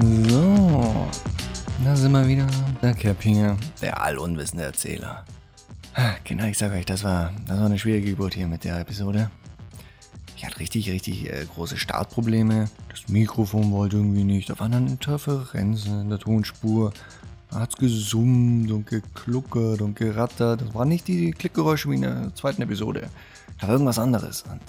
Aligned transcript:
So, 0.00 1.08
da 1.84 1.96
sind 1.96 2.12
wir 2.12 2.28
wieder. 2.28 2.46
Der 2.80 2.94
Kerpinger, 2.94 3.56
der 3.82 4.00
allunwissende 4.00 4.62
Erzähler. 4.62 5.24
Kinder, 6.24 6.46
ich 6.46 6.56
sag 6.56 6.72
euch, 6.72 6.86
das 6.86 7.02
war, 7.02 7.32
das 7.48 7.58
war 7.58 7.66
eine 7.66 7.80
schwierige 7.80 8.10
Geburt 8.10 8.34
hier 8.34 8.46
mit 8.46 8.62
der 8.62 8.78
Episode. 8.78 9.28
Ich 10.36 10.46
hatte 10.46 10.60
richtig, 10.60 10.88
richtig 10.88 11.28
äh, 11.28 11.44
große 11.52 11.76
Startprobleme. 11.76 12.70
Das 12.90 13.08
Mikrofon 13.08 13.72
wollte 13.72 13.96
irgendwie 13.96 14.22
nicht. 14.22 14.48
Da 14.48 14.60
waren 14.60 14.70
dann 14.70 14.86
Interferenzen 14.86 16.02
in 16.02 16.10
der 16.10 16.20
Tonspur. 16.20 16.92
Da 17.50 17.60
hat's 17.60 17.76
gesummt 17.76 18.70
und 18.70 18.86
gekluckert 18.86 19.80
und 19.80 19.96
gerattert. 19.96 20.60
Das 20.60 20.74
waren 20.74 20.88
nicht 20.88 21.08
die 21.08 21.32
Klickgeräusche 21.32 21.90
wie 21.90 21.96
in 21.96 22.02
der 22.02 22.32
zweiten 22.36 22.62
Episode. 22.62 23.08
Da 23.60 23.66
war 23.66 23.74
irgendwas 23.74 23.98
anderes. 23.98 24.42
Und 24.42 24.60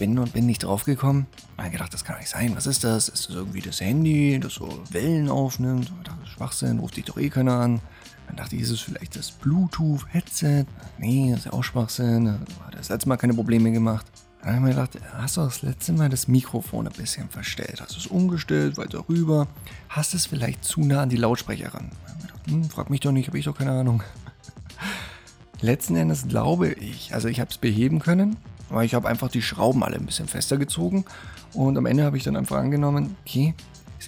bin 0.00 0.18
und 0.18 0.32
bin 0.32 0.46
nicht 0.46 0.64
draufgekommen. 0.64 1.26
Ich 1.52 1.58
habe 1.58 1.70
gedacht, 1.70 1.92
das 1.92 2.04
kann 2.04 2.18
nicht 2.18 2.30
sein. 2.30 2.56
Was 2.56 2.66
ist 2.66 2.82
das? 2.82 3.08
Ist 3.08 3.28
das 3.28 3.36
irgendwie 3.36 3.60
das 3.60 3.80
Handy, 3.80 4.40
das 4.40 4.54
so 4.54 4.82
Wellen 4.90 5.28
aufnimmt? 5.28 5.92
Ich 5.98 6.04
dachte, 6.08 6.26
Schwachsinn, 6.26 6.78
ruft 6.78 6.96
dich 6.96 7.04
doch 7.04 7.18
eh 7.18 7.28
keiner 7.28 7.60
an. 7.60 7.80
Dann 8.26 8.36
dachte 8.36 8.56
ich, 8.56 8.62
ist 8.62 8.70
es 8.70 8.80
vielleicht 8.80 9.14
das 9.14 9.30
Bluetooth-Headset? 9.30 10.64
Nee, 10.98 11.30
das 11.30 11.40
ist 11.40 11.44
ja 11.44 11.52
auch 11.52 11.62
Schwachsinn. 11.62 12.24
Da 12.24 12.66
hat 12.66 12.74
das 12.74 12.88
letzte 12.88 13.10
Mal 13.10 13.18
keine 13.18 13.34
Probleme 13.34 13.70
gemacht. 13.72 14.06
Dann 14.40 14.48
habe 14.48 14.56
ich 14.56 14.62
mir 14.62 14.70
gedacht, 14.70 14.98
hast 15.12 15.36
du 15.36 15.42
das 15.42 15.60
letzte 15.60 15.92
Mal 15.92 16.08
das 16.08 16.28
Mikrofon 16.28 16.86
ein 16.86 16.94
bisschen 16.94 17.28
verstellt? 17.28 17.82
Hast 17.82 17.94
du 17.94 17.98
es 17.98 18.06
umgestellt, 18.06 18.78
weiter 18.78 19.04
rüber? 19.06 19.48
Hast 19.90 20.14
es 20.14 20.24
vielleicht 20.24 20.64
zu 20.64 20.80
nah 20.80 21.02
an 21.02 21.10
die 21.10 21.16
Lautsprecher 21.16 21.74
ran? 21.74 21.90
Hm, 22.48 22.64
frag 22.64 22.88
mich 22.88 23.00
doch 23.00 23.12
nicht, 23.12 23.28
habe 23.28 23.38
ich 23.38 23.44
doch 23.44 23.58
keine 23.58 23.72
Ahnung. 23.72 24.02
Letzten 25.60 25.94
Endes 25.96 26.26
glaube 26.26 26.72
ich, 26.72 27.12
also 27.12 27.28
ich 27.28 27.38
habe 27.38 27.50
es 27.50 27.58
beheben 27.58 27.98
können, 27.98 28.38
aber 28.70 28.84
ich 28.84 28.94
habe 28.94 29.08
einfach 29.08 29.28
die 29.28 29.42
Schrauben 29.42 29.82
alle 29.82 29.96
ein 29.96 30.06
bisschen 30.06 30.28
fester 30.28 30.56
gezogen 30.56 31.04
und 31.54 31.76
am 31.76 31.86
Ende 31.86 32.04
habe 32.04 32.16
ich 32.16 32.22
dann 32.22 32.36
einfach 32.36 32.56
angenommen, 32.56 33.16
okay, 33.26 33.54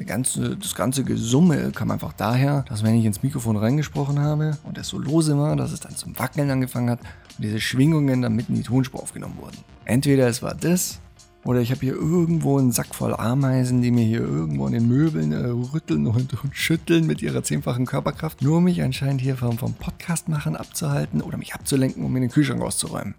ganze, 0.06 0.56
das 0.56 0.74
ganze 0.74 1.04
Gesumme 1.04 1.70
kam 1.72 1.90
einfach 1.90 2.14
daher, 2.14 2.64
dass 2.68 2.82
wenn 2.82 2.94
ich 2.94 3.04
ins 3.04 3.22
Mikrofon 3.22 3.56
reingesprochen 3.56 4.18
habe 4.18 4.56
und 4.64 4.78
es 4.78 4.88
so 4.88 4.98
lose 4.98 5.36
war, 5.36 5.54
dass 5.56 5.72
es 5.72 5.80
dann 5.80 5.94
zum 5.94 6.18
Wackeln 6.18 6.50
angefangen 6.50 6.90
hat 6.90 7.00
und 7.00 7.44
diese 7.44 7.60
Schwingungen 7.60 8.22
dann 8.22 8.34
mitten 8.34 8.52
in 8.52 8.62
die 8.62 8.66
Tonspur 8.66 9.02
aufgenommen 9.02 9.36
wurden. 9.38 9.58
Entweder 9.84 10.28
es 10.28 10.42
war 10.42 10.54
das 10.54 11.00
oder 11.44 11.60
ich 11.60 11.70
habe 11.70 11.80
hier 11.80 11.94
irgendwo 11.94 12.58
einen 12.58 12.72
Sack 12.72 12.94
voll 12.94 13.14
Ameisen, 13.14 13.82
die 13.82 13.90
mir 13.90 14.04
hier 14.04 14.20
irgendwo 14.20 14.66
an 14.66 14.72
den 14.72 14.88
Möbeln 14.88 15.32
äh, 15.32 15.48
rütteln 15.74 16.06
und, 16.06 16.42
und, 16.42 16.56
schütteln 16.56 17.06
mit 17.06 17.20
ihrer 17.20 17.42
zehnfachen 17.42 17.84
Körperkraft, 17.84 18.42
nur 18.42 18.60
mich 18.60 18.82
anscheinend 18.82 19.20
hier 19.20 19.36
vom, 19.36 19.58
vom 19.58 19.74
Podcast 19.74 20.28
machen 20.28 20.56
abzuhalten 20.56 21.20
oder 21.20 21.36
mich 21.36 21.54
abzulenken, 21.54 22.04
um 22.04 22.12
mir 22.12 22.20
den 22.20 22.30
Kühlschrank 22.30 22.62
auszuräumen. 22.62 23.14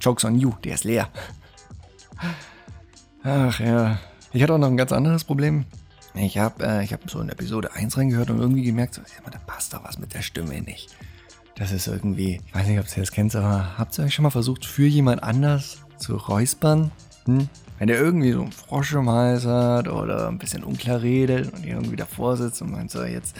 Jokes 0.00 0.24
on 0.24 0.38
you, 0.38 0.52
der 0.64 0.74
ist 0.74 0.84
leer. 0.84 1.08
Ach 3.22 3.60
ja, 3.60 3.98
ich 4.32 4.42
hatte 4.42 4.54
auch 4.54 4.58
noch 4.58 4.68
ein 4.68 4.76
ganz 4.76 4.92
anderes 4.92 5.24
Problem. 5.24 5.64
Ich 6.14 6.38
habe 6.38 6.64
äh, 6.64 6.86
hab 6.86 7.08
so 7.10 7.20
in 7.20 7.28
Episode 7.28 7.72
1 7.74 7.96
reingehört 7.96 8.30
und 8.30 8.38
irgendwie 8.38 8.62
gemerkt, 8.62 8.94
so, 8.94 9.02
ja, 9.02 9.30
da 9.30 9.38
passt 9.46 9.72
doch 9.72 9.84
was 9.84 9.98
mit 9.98 10.14
der 10.14 10.22
Stimme 10.22 10.60
nicht. 10.62 10.94
Das 11.54 11.72
ist 11.72 11.86
irgendwie, 11.86 12.40
ich 12.46 12.54
weiß 12.54 12.66
nicht, 12.66 12.78
ob 12.78 12.86
ihr 12.86 13.02
das 13.02 13.12
kennt, 13.12 13.34
aber 13.34 13.78
habt 13.78 13.98
ihr 13.98 14.04
euch 14.04 14.14
schon 14.14 14.22
mal 14.22 14.30
versucht, 14.30 14.64
für 14.64 14.86
jemand 14.86 15.22
anders 15.22 15.78
zu 15.98 16.16
räuspern? 16.16 16.90
Hm? 17.26 17.48
Wenn 17.78 17.88
der 17.88 17.98
irgendwie 17.98 18.32
so 18.32 18.42
einen 18.42 18.52
Frosch 18.52 18.94
im 18.94 19.08
Hals 19.08 19.44
hat 19.44 19.88
oder 19.88 20.28
ein 20.28 20.38
bisschen 20.38 20.64
unklar 20.64 21.02
redet 21.02 21.52
und 21.52 21.64
irgendwie 21.64 21.96
davor 21.96 22.36
sitzt 22.36 22.62
und 22.62 22.72
meint 22.72 22.90
so 22.90 23.04
jetzt, 23.04 23.36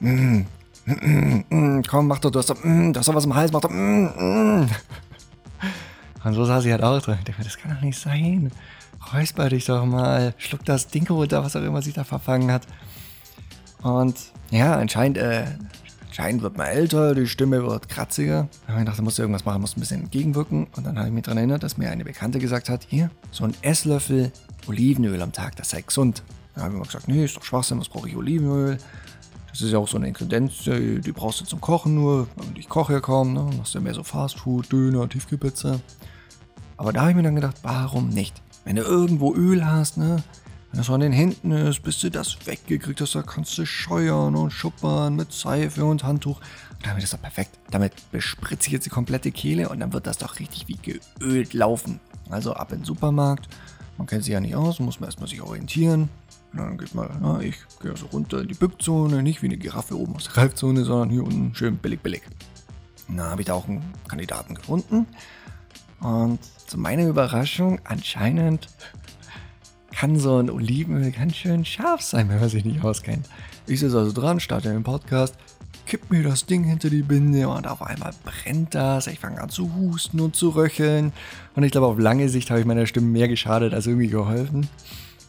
mm, 0.00 0.42
mm, 0.86 1.44
mm, 1.48 1.82
komm, 1.88 2.06
mach 2.06 2.18
doch, 2.18 2.30
du 2.30 2.38
hast 2.38 2.50
doch, 2.50 2.62
mm, 2.62 2.92
du 2.92 2.98
hast 2.98 3.08
doch 3.08 3.14
was 3.14 3.24
im 3.24 3.34
Hals, 3.34 3.52
mach 3.52 3.60
doch, 3.60 3.70
mm, 3.70 4.62
mm. 4.62 4.68
Und 6.24 6.34
so 6.34 6.44
saß 6.44 6.62
sie 6.62 6.72
halt 6.72 6.82
auch 6.82 7.00
drin. 7.00 7.16
Ich 7.18 7.24
dachte, 7.24 7.44
das 7.44 7.56
kann 7.56 7.74
doch 7.74 7.80
nicht 7.82 7.98
sein. 7.98 8.50
Räusper 9.14 9.48
dich 9.48 9.64
doch 9.64 9.84
mal, 9.86 10.34
schluck 10.36 10.64
das 10.64 10.88
Ding 10.88 11.08
runter, 11.08 11.42
was 11.42 11.56
auch 11.56 11.62
immer 11.62 11.80
sich 11.80 11.94
da 11.94 12.04
verfangen 12.04 12.52
hat. 12.52 12.66
Und 13.82 14.16
ja, 14.50 14.76
anscheinend, 14.76 15.16
äh, 15.16 15.46
anscheinend 16.06 16.42
wird 16.42 16.58
man 16.58 16.66
älter, 16.66 17.14
die 17.14 17.26
Stimme 17.26 17.64
wird 17.64 17.88
kratziger. 17.88 18.48
Da 18.66 18.72
habe 18.72 18.80
ich 18.80 18.84
gedacht, 18.84 18.98
da 18.98 19.02
musst 19.02 19.16
du 19.16 19.22
irgendwas 19.22 19.46
machen, 19.46 19.62
musst 19.62 19.78
ein 19.78 19.80
bisschen 19.80 20.02
entgegenwirken. 20.02 20.66
Und 20.76 20.84
dann 20.84 20.98
habe 20.98 21.08
ich 21.08 21.14
mich 21.14 21.24
daran 21.24 21.38
erinnert, 21.38 21.62
dass 21.62 21.78
mir 21.78 21.90
eine 21.90 22.04
Bekannte 22.04 22.38
gesagt 22.38 22.68
hat, 22.68 22.86
hier, 22.88 23.10
so 23.30 23.44
ein 23.44 23.54
Esslöffel 23.62 24.32
Olivenöl 24.66 25.22
am 25.22 25.32
Tag, 25.32 25.56
das 25.56 25.70
sei 25.70 25.80
gesund. 25.80 26.22
Da 26.54 26.62
habe 26.62 26.72
ich 26.72 26.76
immer 26.76 26.86
gesagt, 26.86 27.08
nee, 27.08 27.24
ist 27.24 27.36
doch 27.36 27.44
Schwachsinn, 27.44 27.80
was 27.80 27.88
brauche 27.88 28.08
ich 28.08 28.16
Olivenöl? 28.16 28.76
Das 29.50 29.62
ist 29.62 29.72
ja 29.72 29.78
auch 29.78 29.88
so 29.88 29.96
eine 29.96 30.08
Ingredienz, 30.08 30.58
die, 30.64 31.00
die 31.00 31.12
brauchst 31.12 31.40
du 31.40 31.44
zum 31.44 31.60
Kochen 31.60 31.94
nur. 31.94 32.28
Und 32.36 32.58
ich 32.58 32.68
koche 32.68 32.92
ja 32.92 33.00
kaum, 33.00 33.32
ne? 33.32 33.50
Machst 33.56 33.74
ja 33.74 33.80
mehr 33.80 33.94
so 33.94 34.04
Fastfood, 34.04 34.70
Döner, 34.70 35.08
Tiefkühlpizza. 35.08 35.80
Aber 36.80 36.94
da 36.94 37.02
habe 37.02 37.10
ich 37.10 37.16
mir 37.16 37.22
dann 37.22 37.34
gedacht, 37.34 37.58
warum 37.60 38.08
nicht? 38.08 38.40
Wenn 38.64 38.76
du 38.76 38.82
irgendwo 38.82 39.34
Öl 39.34 39.66
hast, 39.66 39.98
ne? 39.98 40.22
Wenn 40.70 40.78
das 40.78 40.86
so 40.86 40.94
an 40.94 41.00
den 41.00 41.12
Händen 41.12 41.50
ist, 41.50 41.82
bis 41.82 42.00
du 42.00 42.10
das 42.10 42.46
weggekriegt 42.46 43.02
hast, 43.02 43.14
da 43.14 43.20
kannst 43.20 43.58
du 43.58 43.66
scheuern 43.66 44.34
und 44.34 44.50
schuppern 44.50 45.14
mit 45.14 45.30
Seife 45.30 45.84
und 45.84 46.04
Handtuch. 46.04 46.38
Und 46.38 46.86
damit 46.86 47.02
ist 47.02 47.12
doch 47.12 47.20
perfekt. 47.20 47.50
Damit 47.70 47.92
bespritze 48.10 48.68
ich 48.68 48.72
jetzt 48.72 48.86
die 48.86 48.90
komplette 48.90 49.30
Kehle 49.30 49.68
und 49.68 49.80
dann 49.80 49.92
wird 49.92 50.06
das 50.06 50.16
doch 50.16 50.38
richtig 50.38 50.68
wie 50.68 50.78
geölt 50.78 51.52
laufen. 51.52 52.00
Also 52.30 52.54
ab 52.54 52.72
in 52.72 52.78
den 52.78 52.84
Supermarkt. 52.86 53.46
Man 53.98 54.06
kennt 54.06 54.24
sich 54.24 54.32
ja 54.32 54.40
nicht 54.40 54.54
aus, 54.54 54.80
muss 54.80 55.00
man 55.00 55.08
erstmal 55.08 55.28
sich 55.28 55.42
orientieren. 55.42 56.08
Und 56.54 56.60
dann 56.60 56.78
geht 56.78 56.94
man, 56.94 57.10
na, 57.20 57.42
ich 57.42 57.56
gehe 57.82 57.94
so 57.94 58.06
runter 58.06 58.40
in 58.40 58.48
die 58.48 58.54
Bückzone, 58.54 59.22
nicht 59.22 59.42
wie 59.42 59.48
eine 59.48 59.58
Giraffe 59.58 59.98
oben 59.98 60.16
aus 60.16 60.24
der 60.24 60.32
Greifzone, 60.32 60.86
sondern 60.86 61.10
hier 61.10 61.24
unten 61.24 61.54
schön 61.54 61.76
billig, 61.76 62.00
billig. 62.00 62.22
Na, 63.06 63.32
habe 63.32 63.42
ich 63.42 63.48
da 63.48 63.52
auch 63.52 63.68
einen 63.68 63.84
Kandidaten 64.08 64.54
gefunden. 64.54 65.06
Und 66.00 66.38
zu 66.66 66.78
meiner 66.78 67.06
Überraschung, 67.06 67.80
anscheinend 67.84 68.68
kann 69.92 70.18
so 70.18 70.38
ein 70.38 70.50
Olivenöl 70.50 71.10
ganz 71.10 71.36
schön 71.36 71.64
scharf 71.64 72.00
sein, 72.00 72.28
wenn 72.28 72.40
man 72.40 72.48
sich 72.48 72.64
nicht 72.64 72.82
auskennt. 72.82 73.28
Ich 73.66 73.80
sitze 73.80 73.98
also 73.98 74.12
dran, 74.12 74.40
starte 74.40 74.70
den 74.70 74.82
Podcast, 74.82 75.34
kipp 75.86 76.10
mir 76.10 76.22
das 76.22 76.46
Ding 76.46 76.64
hinter 76.64 76.88
die 76.88 77.02
Binde 77.02 77.48
und 77.48 77.66
auf 77.66 77.82
einmal 77.82 78.12
brennt 78.24 78.74
das. 78.74 79.08
Ich 79.08 79.18
fange 79.18 79.40
an 79.40 79.50
zu 79.50 79.74
husten 79.74 80.20
und 80.20 80.36
zu 80.36 80.50
röcheln. 80.50 81.12
Und 81.54 81.64
ich 81.64 81.72
glaube, 81.72 81.88
auf 81.88 81.98
lange 81.98 82.28
Sicht 82.28 82.50
habe 82.50 82.60
ich 82.60 82.66
meiner 82.66 82.86
Stimme 82.86 83.08
mehr 83.08 83.28
geschadet 83.28 83.74
als 83.74 83.86
irgendwie 83.86 84.08
geholfen. 84.08 84.68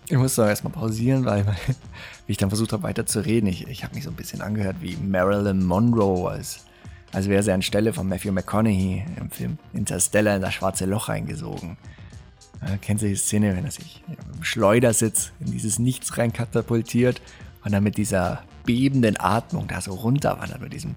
Ich 0.08 0.18
musste 0.18 0.42
aber 0.42 0.52
erstmal 0.52 0.74
pausieren, 0.74 1.26
weil 1.26 1.46
wie 2.28 2.32
ich 2.32 2.38
dann 2.38 2.50
versucht 2.50 2.74
habe, 2.74 2.84
weiter 2.84 3.06
zu 3.06 3.26
reden, 3.26 3.48
ich, 3.48 3.68
ich 3.68 3.84
habe 3.84 3.96
mich 3.96 4.04
so 4.04 4.10
ein 4.10 4.16
bisschen 4.16 4.42
angehört 4.42 4.78
wie 4.82 4.96
Marilyn 4.98 5.66
Monroe, 5.66 6.30
als, 6.30 6.66
als 7.12 7.28
wäre 7.28 7.44
sie 7.44 7.52
anstelle 7.52 7.94
von 7.94 8.08
Matthew 8.08 8.32
McConaughey 8.32 9.04
im 9.20 9.30
Film 9.30 9.58
Interstellar 9.74 10.36
in 10.36 10.42
das 10.42 10.54
schwarze 10.54 10.86
Loch 10.86 11.10
reingesogen. 11.10 11.78
Äh, 12.62 12.78
kennt 12.78 13.02
ihr 13.02 13.10
die 13.10 13.16
Szene, 13.16 13.56
wenn 13.56 13.66
er 13.66 13.72
sich 13.72 14.04
im 14.08 14.44
Schleudersitz 14.44 15.32
in 15.40 15.52
dieses 15.52 15.80
Nichts 15.80 16.18
rein 16.18 16.32
katapultiert 16.32 17.22
und 17.64 17.72
dann 17.72 17.84
mit 17.84 17.98
dieser 17.98 18.44
bebenden 18.66 19.20
Atmung 19.20 19.68
da 19.68 19.82
so 19.82 19.94
runterwandert 19.94 20.62
mit 20.62 20.74
diesem 20.74 20.96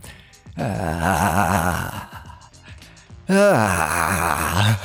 ah, 0.57 2.03
ah. 3.29 4.77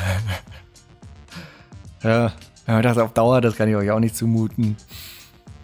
Ja, 2.01 2.31
ja, 2.66 2.81
das 2.81 2.97
auf 2.97 3.13
Dauer, 3.13 3.41
das 3.41 3.57
kann 3.57 3.68
ich 3.68 3.75
euch 3.75 3.91
auch 3.91 4.00
nicht 4.00 4.16
zumuten. 4.16 4.78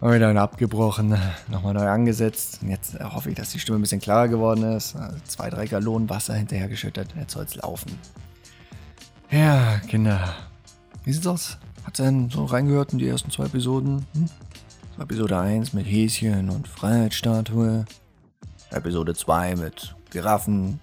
Haben 0.06 0.12
wir 0.12 0.20
dann 0.20 0.38
abgebrochen, 0.38 1.18
nochmal 1.48 1.74
neu 1.74 1.88
angesetzt. 1.90 2.60
Und 2.62 2.70
jetzt 2.70 2.94
hoffe 3.00 3.32
ich, 3.32 3.36
dass 3.36 3.50
die 3.50 3.60
Stimme 3.60 3.80
ein 3.80 3.82
bisschen 3.82 4.00
klarer 4.00 4.28
geworden 4.28 4.64
ist. 4.74 4.96
Also 4.96 5.18
zwei, 5.26 5.50
drei 5.50 5.66
Gallonen 5.66 6.08
Wasser 6.12 6.36
hinterhergeschüttet. 6.36 7.16
Jetzt 7.18 7.34
soll 7.34 7.46
es 7.46 7.56
laufen. 7.56 7.98
Ja, 9.32 9.80
Kinder. 9.88 10.36
Wie 11.06 11.12
sieht's 11.12 11.26
aus? 11.26 11.58
Hat 11.86 11.98
denn 11.98 12.30
so 12.30 12.46
reingehört 12.46 12.94
in 12.94 13.00
die 13.00 13.08
ersten 13.08 13.32
zwei 13.32 13.46
Episoden? 13.46 14.06
Hm? 14.14 14.30
Episode 15.00 15.40
1 15.40 15.74
mit 15.74 15.88
Häschen 15.88 16.52
und 16.52 16.68
Freiheitsstatue. 16.68 17.86
Episode 18.70 19.16
2 19.16 19.56
mit 19.56 19.96
Giraffen 20.12 20.82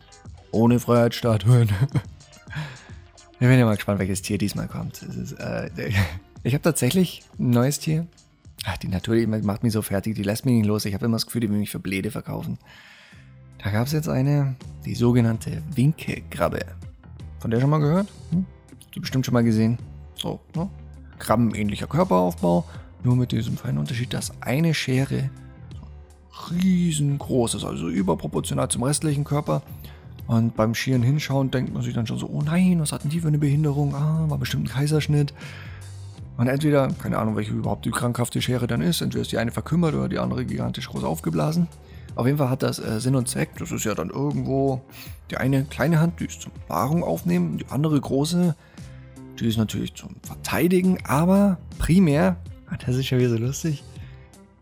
ohne 0.51 0.81
Freiheitsstatuen. 0.81 1.71
Ich 3.35 3.49
bin 3.49 3.59
ja 3.59 3.65
mal 3.65 3.75
gespannt, 3.75 3.99
welches 3.99 4.23
Tier 4.23 4.39
diesmal 4.39 4.69
kommt. 4.69 5.03
Ist, 5.03 5.33
äh, 5.33 5.69
ich 6.45 6.55
habe 6.55 6.63
tatsächlich 6.63 7.23
ein 7.41 7.51
neues 7.51 7.81
Tier. 7.81 8.07
Ach, 8.65 8.77
die 8.77 8.89
Natur 8.89 9.17
die 9.17 9.27
macht 9.27 9.63
mich 9.63 9.73
so 9.73 9.83
fertig, 9.83 10.15
die 10.15 10.23
lässt 10.23 10.45
mich 10.47 10.55
nicht 10.55 10.67
los. 10.67 10.85
Ich 10.85 10.95
habe 10.95 11.07
immer 11.07 11.17
das 11.17 11.27
Gefühl, 11.27 11.41
die 11.41 11.51
will 11.51 11.59
mich 11.59 11.71
für 11.71 11.81
Bläde 11.81 12.11
verkaufen. 12.11 12.59
Da 13.59 13.71
gab 13.71 13.87
es 13.87 13.93
jetzt 13.93 14.09
eine, 14.09 14.57
die 14.85 14.95
sogenannte 14.95 15.63
Winkekrabbe. 15.75 16.61
Von 17.39 17.51
der 17.51 17.61
schon 17.61 17.71
mal 17.71 17.79
gehört? 17.79 18.09
Hm? 18.31 18.45
Du 18.93 19.01
bestimmt 19.01 19.27
schon 19.27 19.35
mal 19.35 19.45
gesehen. 19.45 19.79
So, 20.15 20.41
ne? 20.55 20.69
Krabbenähnlicher 21.19 21.87
Körperaufbau, 21.87 22.65
nur 23.03 23.17
mit 23.17 23.33
diesem 23.33 23.57
feinen 23.57 23.79
Unterschied, 23.79 24.13
dass 24.13 24.33
eine 24.43 24.75
Schere 24.75 25.31
riesengroß 26.51 27.55
ist, 27.55 27.65
also 27.65 27.89
überproportional 27.89 28.69
zum 28.69 28.83
restlichen 28.83 29.25
Körper 29.25 29.63
und 30.27 30.57
beim 30.57 30.75
Schieren 30.75 31.03
hinschauen 31.03 31.51
denkt 31.51 31.73
man 31.75 31.83
sich 31.83 31.95
dann 31.95 32.07
schon 32.07 32.19
so, 32.19 32.29
oh 32.29 32.43
nein, 32.43 32.81
was 32.81 32.93
hatten 32.93 33.09
die 33.09 33.21
für 33.21 33.29
eine 33.29 33.39
Behinderung? 33.39 33.95
Ah, 33.95 34.25
war 34.29 34.39
bestimmt 34.39 34.65
ein 34.65 34.73
Kaiserschnitt. 34.73 35.35
Und 36.37 36.49
entweder, 36.49 36.89
keine 36.89 37.19
Ahnung, 37.19 37.37
welche 37.37 37.53
überhaupt 37.53 37.85
die 37.85 37.91
krankhafte 37.91 38.41
Schere 38.41 38.67
dann 38.67 38.81
ist, 38.81 39.01
entweder 39.01 39.23
ist 39.23 39.33
die 39.33 39.39
eine 39.39 39.51
verkümmert 39.51 39.95
oder 39.95 40.09
die 40.09 40.19
andere 40.19 40.45
gigantisch 40.45 40.89
groß 40.89 41.05
aufgeblasen. 41.05 41.69
Auf 42.15 42.27
jeden 42.27 42.39
Fall 42.39 42.51
hat 42.51 42.63
das 42.63 42.79
äh, 42.79 43.01
Sinn 43.01 43.15
und 43.15 43.29
Zweck. 43.29 43.51
Das 43.59 43.71
ist 43.71 43.85
ja 43.85 43.95
dann 43.95 44.11
irgendwo 44.11 44.83
die 45.31 45.37
eine 45.37 45.65
kleine 45.65 46.01
Hand, 46.01 46.21
die 46.21 46.27
ist 46.27 46.43
zum 46.43 46.53
Wahrung 46.69 47.05
aufnehmen, 47.05 47.59
die 47.59 47.67
andere 47.69 48.01
große, 48.01 48.55
die 49.41 49.47
ist 49.49 49.57
natürlich 49.57 49.95
zum 49.95 50.17
Verteidigen, 50.23 50.99
aber 51.05 51.59
primär, 51.79 52.37
das 52.87 52.97
ist 52.97 53.11
ja 53.11 53.19
wieder 53.19 53.31
so 53.31 53.39
lustig, 53.39 53.83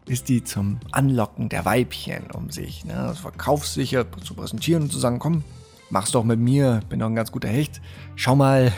ist 0.06 0.28
die 0.28 0.44
zum 0.44 0.78
Anlocken 0.93 1.49
der 1.49 1.64
Weibchen, 1.64 2.31
um 2.32 2.50
sich 2.50 2.84
ne, 2.84 2.96
also 2.96 3.22
verkaufssicher 3.22 4.06
zu 4.22 4.34
präsentieren 4.34 4.84
und 4.84 4.93
zu 4.93 4.99
sagen, 4.99 5.19
komm, 5.19 5.44
mach's 5.90 6.12
doch 6.12 6.25
mit 6.25 6.38
mir, 6.38 6.81
bin 6.88 7.00
doch 7.00 7.06
ein 7.06 7.14
ganz 7.14 7.32
guter 7.32 7.49
Hecht. 7.49 7.81
Schau 8.17 8.37
mal 8.37 8.72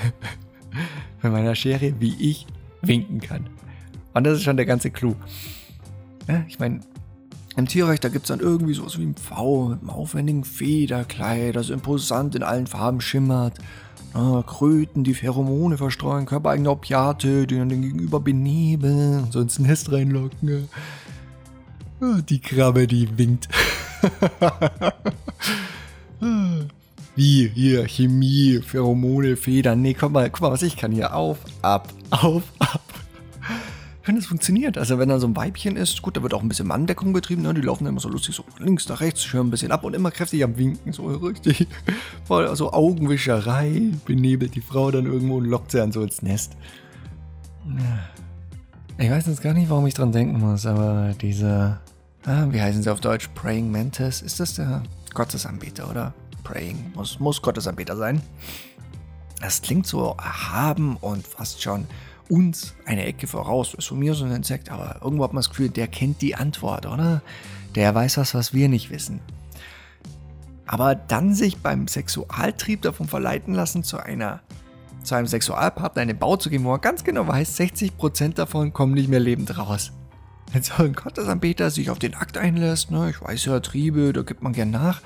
mit 1.22 1.32
meiner 1.32 1.54
Schere, 1.54 1.94
wie 2.00 2.14
ich 2.18 2.46
winken 2.82 3.20
kann. 3.20 3.48
Und 4.14 4.24
das 4.24 4.38
ist 4.38 4.44
schon 4.44 4.56
der 4.56 4.66
ganze 4.66 4.90
Clou. 4.90 5.14
Ja, 6.28 6.44
ich 6.48 6.58
meine, 6.58 6.80
im 7.56 7.66
Tierreich, 7.66 8.00
da 8.00 8.08
gibt 8.08 8.24
es 8.24 8.28
dann 8.28 8.40
irgendwie 8.40 8.74
sowas 8.74 8.98
wie 8.98 9.04
ein 9.04 9.14
V 9.14 9.68
mit 9.68 9.80
einem 9.80 9.90
aufwendigen 9.90 10.44
Federkleid, 10.44 11.56
das 11.56 11.70
imposant 11.70 12.34
in 12.34 12.42
allen 12.42 12.66
Farben 12.66 13.00
schimmert. 13.00 13.54
Ah, 14.14 14.42
Kröten, 14.46 15.04
die 15.04 15.14
Pheromone 15.14 15.78
verstreuen, 15.78 16.26
körpereigene 16.26 16.70
Opiate, 16.70 17.46
die 17.46 17.56
dann 17.56 17.70
den 17.70 17.82
Gegenüber 17.82 18.20
benebeln, 18.20 19.24
und 19.24 19.32
so 19.32 19.40
ins 19.40 19.58
Nest 19.58 19.90
reinlocken. 19.90 20.68
Ah, 22.00 22.20
die 22.20 22.40
Krabbe, 22.40 22.86
die 22.86 23.16
winkt. 23.16 23.48
Wie 27.14 27.48
hier, 27.48 27.86
Chemie, 27.86 28.60
Pheromone, 28.64 29.36
Federn. 29.36 29.82
Nee, 29.82 29.94
guck 29.94 30.12
mal, 30.12 30.30
guck 30.30 30.40
mal, 30.40 30.50
was 30.50 30.62
ich 30.62 30.76
kann 30.76 30.92
hier. 30.92 31.14
Auf, 31.14 31.38
ab, 31.60 31.92
auf, 32.10 32.42
ab. 32.58 32.80
Wenn 34.04 34.16
das 34.16 34.26
funktioniert. 34.26 34.78
Also 34.78 34.98
wenn 34.98 35.10
da 35.10 35.20
so 35.20 35.26
ein 35.26 35.36
Weibchen 35.36 35.76
ist, 35.76 36.02
gut, 36.02 36.16
da 36.16 36.22
wird 36.22 36.34
auch 36.34 36.42
ein 36.42 36.48
bisschen 36.48 36.66
Manndeckung 36.66 37.12
betrieben, 37.12 37.42
ne? 37.42 37.54
Die 37.54 37.60
laufen 37.60 37.86
immer 37.86 38.00
so 38.00 38.08
lustig 38.08 38.34
so 38.34 38.44
links 38.58 38.88
nach 38.88 39.00
rechts, 39.00 39.24
schwören 39.24 39.48
ein 39.48 39.50
bisschen 39.50 39.70
ab 39.70 39.84
und 39.84 39.94
immer 39.94 40.10
kräftig 40.10 40.42
am 40.42 40.56
Winken, 40.56 40.92
so 40.92 41.06
richtig. 41.06 41.68
Voll, 42.24 42.48
also 42.48 42.72
Augenwischerei, 42.72 43.90
benebelt 44.06 44.54
die 44.54 44.60
Frau 44.60 44.90
dann 44.90 45.06
irgendwo 45.06 45.36
und 45.36 45.44
lockt 45.44 45.70
sie 45.70 45.78
dann 45.78 45.92
so 45.92 46.02
ins 46.02 46.22
Nest. 46.22 46.56
Ich 48.98 49.10
weiß 49.10 49.26
jetzt 49.26 49.42
gar 49.42 49.54
nicht, 49.54 49.70
warum 49.70 49.86
ich 49.86 49.94
dran 49.94 50.12
denken 50.12 50.40
muss, 50.40 50.66
aber 50.66 51.14
diese, 51.20 51.78
ah, 52.24 52.46
wie 52.50 52.60
heißen 52.60 52.82
sie 52.82 52.90
auf 52.90 53.00
Deutsch? 53.00 53.28
Praying 53.34 53.70
Mantis, 53.70 54.20
ist 54.22 54.40
das 54.40 54.54
der 54.54 54.82
Gottesanbeter, 55.14 55.88
oder? 55.88 56.14
Praying. 56.42 56.92
Muss, 56.94 57.20
muss 57.20 57.42
Gottesanbeter 57.42 57.96
sein. 57.96 58.20
Das 59.40 59.62
klingt 59.62 59.86
so 59.86 60.16
erhaben 60.18 60.96
und 60.96 61.26
fast 61.26 61.62
schon 61.62 61.86
uns 62.28 62.74
eine 62.86 63.04
Ecke 63.04 63.26
voraus. 63.26 63.74
Ist 63.74 63.88
von 63.88 63.98
mir 63.98 64.14
so 64.14 64.24
ein 64.24 64.32
Insekt, 64.32 64.70
aber 64.70 65.00
irgendwo 65.02 65.24
hat 65.24 65.32
man 65.32 65.40
das 65.40 65.50
Gefühl, 65.50 65.68
der 65.68 65.88
kennt 65.88 66.22
die 66.22 66.34
Antwort, 66.34 66.86
oder? 66.86 67.22
Der 67.74 67.94
weiß 67.94 68.18
was, 68.18 68.34
was 68.34 68.54
wir 68.54 68.68
nicht 68.68 68.90
wissen. 68.90 69.20
Aber 70.66 70.94
dann 70.94 71.34
sich 71.34 71.58
beim 71.58 71.88
Sexualtrieb 71.88 72.82
davon 72.82 73.08
verleiten 73.08 73.54
lassen, 73.54 73.84
zu 73.84 73.98
einer 73.98 74.40
zu 75.02 75.16
einem 75.16 75.26
Sexualpartner 75.26 76.02
in 76.02 76.18
Bau 76.18 76.36
zu 76.36 76.48
gehen, 76.48 76.64
wo 76.64 76.70
man 76.70 76.80
ganz 76.80 77.04
genau 77.04 77.26
weiß, 77.26 77.58
60% 77.58 78.34
davon 78.34 78.72
kommen 78.72 78.94
nicht 78.94 79.08
mehr 79.08 79.20
lebend 79.20 79.58
raus. 79.58 79.92
Wenn 80.52 80.62
so 80.62 80.74
ein 80.82 80.92
Gottesanbeter 80.92 81.70
sich 81.70 81.90
auf 81.90 81.98
den 81.98 82.14
Akt 82.14 82.36
einlässt, 82.36 82.90
ne, 82.90 83.10
ich 83.10 83.20
weiß 83.20 83.46
ja, 83.46 83.60
Triebe, 83.60 84.12
da 84.12 84.22
gibt 84.22 84.42
man 84.42 84.52
gern 84.52 84.70
nach, 84.70 85.00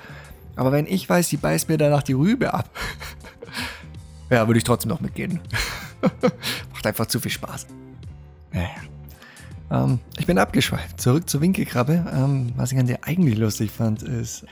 aber 0.57 0.71
wenn 0.71 0.87
ich 0.87 1.07
weiß, 1.07 1.29
die 1.29 1.37
beißt 1.37 1.69
mir 1.69 1.77
danach 1.77 2.03
die 2.03 2.13
Rübe 2.13 2.53
ab, 2.53 2.69
ja, 4.29 4.47
würde 4.47 4.57
ich 4.57 4.63
trotzdem 4.63 4.89
noch 4.89 4.99
mitgehen. 4.99 5.39
Macht 6.73 6.85
einfach 6.85 7.05
zu 7.05 7.19
viel 7.19 7.31
Spaß. 7.31 7.67
Naja. 8.51 8.69
Ähm, 9.69 9.99
ich 10.17 10.25
bin 10.25 10.37
abgeschweift. 10.37 10.99
Zurück 10.99 11.29
zur 11.29 11.41
Winkelkrabbe. 11.41 12.05
Ähm, 12.11 12.53
was 12.55 12.71
ich 12.71 12.79
an 12.79 12.87
der 12.87 13.05
eigentlich 13.05 13.37
lustig 13.37 13.71
fand, 13.71 14.01
ist 14.01 14.45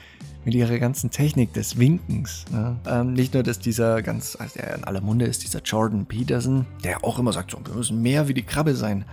mit 0.44 0.54
ihrer 0.54 0.78
ganzen 0.78 1.10
Technik 1.10 1.52
des 1.54 1.76
Winkens. 1.76 2.44
Ne? 2.52 2.76
Ähm, 2.86 3.14
nicht 3.14 3.34
nur, 3.34 3.42
dass 3.42 3.58
dieser 3.58 4.00
ganz, 4.02 4.36
also 4.38 4.54
der 4.60 4.76
in 4.76 4.84
aller 4.84 5.00
Munde 5.00 5.24
ist, 5.24 5.42
dieser 5.42 5.60
Jordan 5.60 6.06
Peterson, 6.06 6.66
der 6.84 7.04
auch 7.04 7.18
immer 7.18 7.32
sagt, 7.32 7.50
so, 7.50 7.58
wir 7.64 7.74
müssen 7.74 8.00
mehr 8.00 8.28
wie 8.28 8.34
die 8.34 8.44
Krabbe 8.44 8.76
sein. 8.76 9.04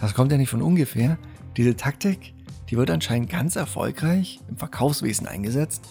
Das 0.00 0.12
kommt 0.12 0.32
ja 0.32 0.38
nicht 0.38 0.50
von 0.50 0.60
ungefähr. 0.60 1.18
Diese 1.56 1.76
Taktik, 1.76 2.34
die 2.68 2.76
wird 2.76 2.90
anscheinend 2.90 3.30
ganz 3.30 3.54
erfolgreich 3.54 4.40
im 4.48 4.56
Verkaufswesen 4.56 5.28
eingesetzt 5.28 5.86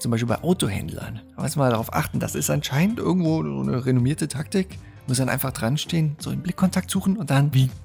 zum 0.00 0.10
Beispiel 0.10 0.28
bei 0.28 0.42
Autohändlern, 0.42 1.20
da 1.36 1.42
muss 1.42 1.56
man 1.56 1.70
darauf 1.70 1.92
achten, 1.94 2.18
das 2.18 2.34
ist 2.34 2.50
anscheinend 2.50 2.98
irgendwo 2.98 3.40
eine 3.40 3.86
renommierte 3.86 4.28
Taktik. 4.28 4.78
Muss 5.06 5.18
dann 5.18 5.28
einfach 5.28 5.52
dran 5.52 5.78
stehen, 5.78 6.16
so 6.18 6.30
den 6.30 6.42
Blickkontakt 6.42 6.90
suchen 6.90 7.16
und 7.16 7.30
dann 7.30 7.54
winken. 7.54 7.78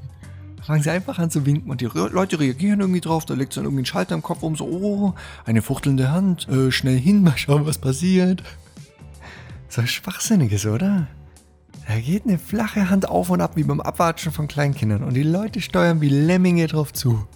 Fangen 0.63 0.81
sie 0.81 0.89
einfach 0.89 1.19
an 1.19 1.29
zu 1.29 1.45
winken 1.45 1.69
und 1.69 1.81
die 1.81 1.85
Leute 1.85 2.39
reagieren 2.39 2.79
irgendwie 2.79 3.01
drauf. 3.01 3.25
Da 3.25 3.33
legt 3.33 3.55
dann 3.57 3.63
irgendwie 3.63 3.81
einen 3.81 3.85
Schalter 3.85 4.15
im 4.15 4.21
Kopf 4.21 4.41
um, 4.41 4.55
so, 4.55 4.65
oh, 4.65 5.13
eine 5.45 5.61
fuchtelnde 5.61 6.11
Hand, 6.11 6.47
äh, 6.49 6.71
schnell 6.71 6.97
hin, 6.97 7.23
mal 7.23 7.37
schauen, 7.37 7.65
was 7.65 7.77
passiert. 7.77 8.43
So 9.69 9.85
schwachsinniges, 9.85 10.65
oder? 10.65 11.07
Da 11.87 11.99
geht 11.99 12.25
eine 12.25 12.37
flache 12.37 12.89
Hand 12.89 13.09
auf 13.09 13.29
und 13.29 13.41
ab 13.41 13.51
wie 13.55 13.63
beim 13.63 13.81
Abwatschen 13.81 14.31
von 14.31 14.47
Kleinkindern 14.47 15.03
und 15.03 15.13
die 15.13 15.23
Leute 15.23 15.61
steuern 15.61 16.01
wie 16.01 16.09
Lemminge 16.09 16.67
drauf 16.67 16.93
zu. 16.93 17.27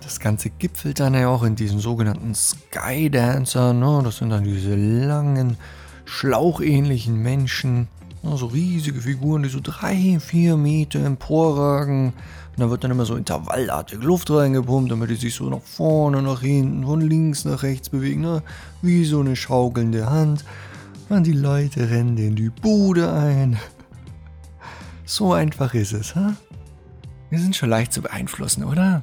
Das 0.00 0.20
Ganze 0.20 0.50
gipfelt 0.50 1.00
dann 1.00 1.14
ja 1.14 1.28
auch 1.28 1.42
in 1.42 1.56
diesen 1.56 1.80
sogenannten 1.80 2.34
Skydancer. 2.34 3.72
Ne? 3.72 4.00
Das 4.04 4.18
sind 4.18 4.30
dann 4.30 4.44
diese 4.44 4.74
langen, 4.74 5.56
schlauchähnlichen 6.04 7.20
Menschen. 7.20 7.88
Ne? 8.22 8.36
So 8.36 8.46
riesige 8.46 9.00
Figuren, 9.00 9.42
die 9.42 9.48
so 9.48 9.60
drei, 9.62 10.18
vier 10.20 10.56
Meter 10.56 11.04
emporragen. 11.04 12.12
Und 12.56 12.62
da 12.64 12.70
wird 12.70 12.84
dann 12.84 12.90
immer 12.90 13.04
so 13.04 13.16
intervallartig 13.16 14.02
Luft 14.02 14.30
reingepumpt, 14.30 14.90
damit 14.90 15.10
die 15.10 15.16
sich 15.16 15.34
so 15.34 15.48
nach 15.48 15.62
vorne, 15.62 16.22
nach 16.22 16.40
hinten, 16.40 16.84
von 16.84 17.00
links 17.00 17.44
nach 17.44 17.62
rechts 17.62 17.88
bewegen. 17.88 18.22
Ne? 18.22 18.42
Wie 18.82 19.04
so 19.04 19.20
eine 19.20 19.36
schaukelnde 19.36 20.08
Hand. 20.08 20.44
Und 21.08 21.26
die 21.26 21.32
Leute 21.32 21.90
rennen 21.90 22.16
in 22.18 22.36
die 22.36 22.50
Bude 22.50 23.12
ein. 23.12 23.58
So 25.04 25.32
einfach 25.32 25.72
ist 25.72 25.92
es, 25.92 26.14
ha? 26.14 26.34
Wir 27.30 27.38
sind 27.38 27.56
schon 27.56 27.70
leicht 27.70 27.92
zu 27.92 28.02
beeinflussen, 28.02 28.64
oder? 28.64 29.02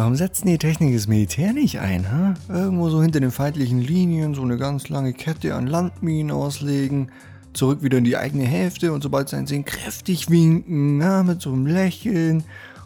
Warum 0.00 0.16
setzen 0.16 0.46
die 0.46 0.56
Technik 0.56 0.94
des 0.94 1.08
Militär 1.08 1.52
nicht 1.52 1.78
ein? 1.78 2.10
Ha? 2.10 2.34
Irgendwo 2.48 2.88
so 2.88 3.02
hinter 3.02 3.20
den 3.20 3.30
feindlichen 3.30 3.82
Linien 3.82 4.32
so 4.32 4.40
eine 4.40 4.56
ganz 4.56 4.88
lange 4.88 5.12
Kette 5.12 5.54
an 5.54 5.66
Landminen 5.66 6.30
auslegen, 6.30 7.12
zurück 7.52 7.82
wieder 7.82 7.98
in 7.98 8.04
die 8.04 8.16
eigene 8.16 8.44
Hälfte 8.44 8.94
und 8.94 9.02
sobald 9.02 9.28
sie 9.28 9.36
einen 9.36 9.46
sehen, 9.46 9.66
kräftig 9.66 10.30
winken, 10.30 11.02
ja, 11.02 11.22
mit 11.22 11.42
so 11.42 11.52
einem 11.52 11.66
Lächeln. 11.66 12.44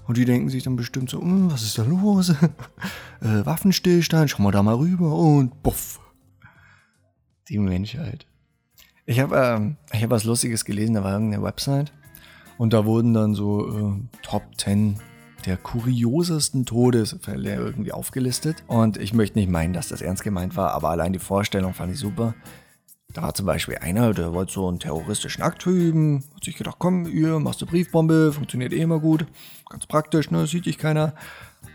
Und 0.09 0.17
die 0.17 0.25
denken 0.25 0.49
sich 0.49 0.65
dann 0.65 0.75
bestimmt 0.75 1.09
so, 1.09 1.21
hm, 1.21 1.53
was 1.53 1.63
ist 1.63 1.79
da 1.79 1.85
los? 1.85 2.31
äh, 3.21 3.47
Waffenstillstand, 3.47 4.31
schau 4.31 4.43
mal 4.43 4.51
da 4.51 4.65
mal 4.65 4.75
rüber 4.75 5.15
und 5.15 5.63
buff. 5.63 6.01
Die 7.49 7.61
Menschheit. 7.61 8.27
Ich 9.07 9.21
habe 9.21 9.37
ähm, 9.37 9.77
hab 9.93 10.11
was 10.11 10.25
Lustiges 10.25 10.65
gelesen, 10.65 10.95
da 10.95 11.05
war 11.05 11.13
irgendeine 11.13 11.45
Website 11.45 11.93
und 12.59 12.73
da 12.73 12.85
wurden 12.85 13.15
dann 13.15 13.37
so 13.37 13.69
äh, 13.69 14.01
Top 14.25 14.43
10 14.57 14.99
der 15.47 15.57
kuriosesten 15.57 16.65
Todesfälle 16.67 17.55
irgendwie 17.55 17.93
aufgelistet. 17.93 18.65
Und 18.67 18.97
ich 18.97 19.13
möchte 19.13 19.39
nicht 19.39 19.51
meinen, 19.51 19.73
dass 19.73 19.89
das 19.89 20.03
ernst 20.03 20.25
gemeint 20.25 20.57
war, 20.57 20.73
aber 20.73 20.91
allein 20.91 21.13
die 21.13 21.19
Vorstellung 21.19 21.75
fand 21.75 21.93
ich 21.93 21.99
super. 21.99 22.35
Da 23.13 23.23
war 23.23 23.35
zum 23.35 23.47
Beispiel 23.47 23.79
einer, 23.79 24.13
der 24.13 24.33
wollte 24.33 24.53
so 24.53 24.67
einen 24.67 24.81
terroristischen 24.81 25.45
Akt 25.45 25.63
verüben. 25.63 26.25
Hat 26.35 26.45
sich 26.45 26.57
gedacht, 26.57 26.77
komm, 26.79 27.07
ihr 27.07 27.39
machst 27.39 27.63
eine 27.63 27.71
Briefbombe, 27.71 28.33
funktioniert 28.33 28.73
eh 28.73 28.81
immer 28.81 28.99
gut. 28.99 29.27
Ganz 29.71 29.87
praktisch, 29.87 30.31
ne, 30.31 30.47
sieht 30.47 30.67
dich 30.67 30.79
keiner. 30.79 31.15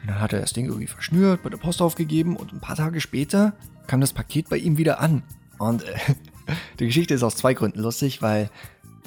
Und 0.01 0.09
dann 0.09 0.19
hat 0.19 0.33
er 0.33 0.41
das 0.41 0.53
Ding 0.53 0.65
irgendwie 0.65 0.87
verschnürt, 0.87 1.43
bei 1.43 1.49
der 1.49 1.57
Post 1.57 1.81
aufgegeben 1.81 2.35
und 2.35 2.51
ein 2.51 2.59
paar 2.59 2.75
Tage 2.75 2.99
später 2.99 3.53
kam 3.87 4.01
das 4.01 4.13
Paket 4.13 4.49
bei 4.49 4.57
ihm 4.57 4.77
wieder 4.77 4.99
an. 4.99 5.23
Und 5.57 5.83
äh, 5.83 5.95
die 6.79 6.87
Geschichte 6.87 7.13
ist 7.13 7.23
aus 7.23 7.37
zwei 7.37 7.53
Gründen 7.53 7.79
lustig, 7.79 8.21
weil 8.21 8.49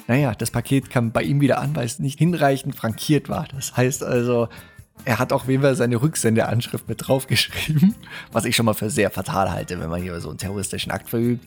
naja, 0.07 0.33
das 0.35 0.51
Paket 0.51 0.89
kam 0.89 1.11
bei 1.11 1.23
ihm 1.23 1.41
wieder 1.41 1.59
an, 1.59 1.75
weil 1.75 1.85
es 1.85 1.99
nicht 1.99 2.19
hinreichend 2.19 2.75
frankiert 2.75 3.29
war. 3.29 3.47
Das 3.53 3.75
heißt 3.77 4.03
also, 4.03 4.49
er 5.05 5.19
hat 5.19 5.33
auch 5.33 5.47
jeden 5.47 5.75
seine 5.75 6.01
Rücksendeanschrift 6.01 6.87
mit 6.87 7.07
draufgeschrieben, 7.07 7.95
was 8.31 8.45
ich 8.45 8.55
schon 8.55 8.65
mal 8.65 8.73
für 8.73 8.89
sehr 8.89 9.09
fatal 9.09 9.51
halte, 9.51 9.79
wenn 9.79 9.89
man 9.89 10.01
hier 10.01 10.19
so 10.19 10.29
einen 10.29 10.37
terroristischen 10.37 10.91
Akt 10.91 11.09
verübt. 11.09 11.45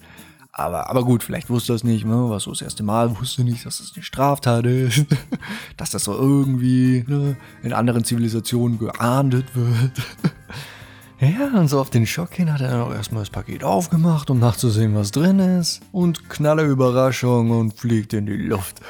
Aber, 0.53 0.89
aber 0.89 1.05
gut, 1.05 1.23
vielleicht 1.23 1.51
wusste 1.51 1.75
er 1.75 1.77
es 1.77 1.85
nicht, 1.85 2.07
ne? 2.07 2.31
war 2.31 2.41
so 2.41 2.51
das 2.51 2.63
erste 2.63 2.83
Mal, 2.83 3.19
wusste 3.21 3.45
nicht, 3.45 3.67
dass 3.67 3.77
das 3.79 3.93
eine 3.95 4.03
Straftat 4.03 4.65
ist, 4.65 5.05
dass 5.77 5.91
das 5.91 6.05
so 6.05 6.15
irgendwie 6.15 7.05
ne, 7.07 7.37
in 7.63 7.75
anderen 7.75 8.05
Zivilisationen 8.05 8.79
geahndet 8.79 9.55
wird. 9.55 9.93
Ja, 11.19 11.59
und 11.59 11.69
so 11.69 11.81
auf 11.81 11.89
den 11.89 12.07
Schock 12.07 12.35
hin 12.35 12.53
hat 12.53 12.61
er 12.61 12.69
dann 12.69 12.81
auch 12.83 12.93
erstmal 12.93 13.23
das 13.23 13.31
Paket 13.31 13.65
aufgemacht, 13.65 14.29
um 14.29 14.39
nachzusehen, 14.39 14.95
was 14.95 15.13
drin 15.13 15.39
ist. 15.39 15.81
Und 15.91 16.29
knalle 16.29 16.65
Überraschung 16.65 17.51
und 17.51 17.73
fliegt 17.73 18.13
in 18.13 18.27
die 18.27 18.37
Luft. 18.37 18.81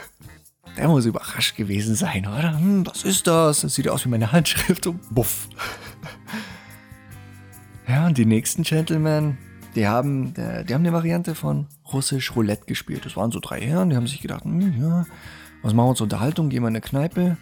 Der 0.76 0.88
muss 0.88 1.06
überrascht 1.06 1.56
gewesen 1.56 1.94
sein, 1.94 2.26
oder? 2.26 2.58
Hm, 2.58 2.84
was 2.84 3.04
ist 3.04 3.28
das? 3.28 3.60
Das 3.60 3.74
sieht 3.74 3.88
aus 3.88 4.04
wie 4.04 4.08
meine 4.08 4.32
Handschrift 4.32 4.88
und 4.88 5.14
buff. 5.14 5.48
Ja, 7.88 8.08
und 8.08 8.18
die 8.18 8.26
nächsten 8.26 8.64
Gentlemen, 8.64 9.38
die 9.76 9.86
haben, 9.86 10.34
die 10.34 10.74
haben 10.74 10.84
eine 10.84 10.92
Variante 10.92 11.36
von 11.36 11.68
Russisch 11.92 12.34
Roulette 12.34 12.66
gespielt. 12.66 13.06
Das 13.06 13.16
waren 13.16 13.30
so 13.30 13.38
drei 13.38 13.60
Herren, 13.60 13.90
die 13.90 13.96
haben 13.96 14.08
sich 14.08 14.20
gedacht, 14.20 14.44
hm, 14.44 14.82
ja, 14.82 15.06
was 15.62 15.72
machen 15.72 15.90
wir 15.90 15.94
zur 15.94 16.06
Unterhaltung? 16.06 16.48
Gehen 16.48 16.62
wir 16.62 16.68
in 16.68 16.74
eine 16.74 16.80
Kneipe, 16.80 17.36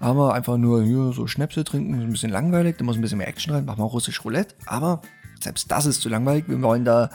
aber 0.00 0.34
einfach 0.34 0.56
nur 0.56 0.82
hier 0.82 1.12
so 1.12 1.26
Schnäpse 1.26 1.64
trinken, 1.64 1.94
ist 1.94 2.00
ein 2.00 2.12
bisschen 2.12 2.30
langweilig, 2.30 2.76
da 2.78 2.84
muss 2.84 2.96
ein 2.96 3.00
bisschen 3.00 3.18
mehr 3.18 3.28
Action 3.28 3.54
rein, 3.54 3.64
machen 3.64 3.78
wir 3.78 3.84
russisch 3.84 4.24
Roulette. 4.24 4.54
Aber 4.66 5.02
selbst 5.40 5.70
das 5.70 5.86
ist 5.86 6.00
zu 6.00 6.08
langweilig, 6.08 6.44
wir 6.48 6.60
wollen 6.62 6.84
da 6.84 7.10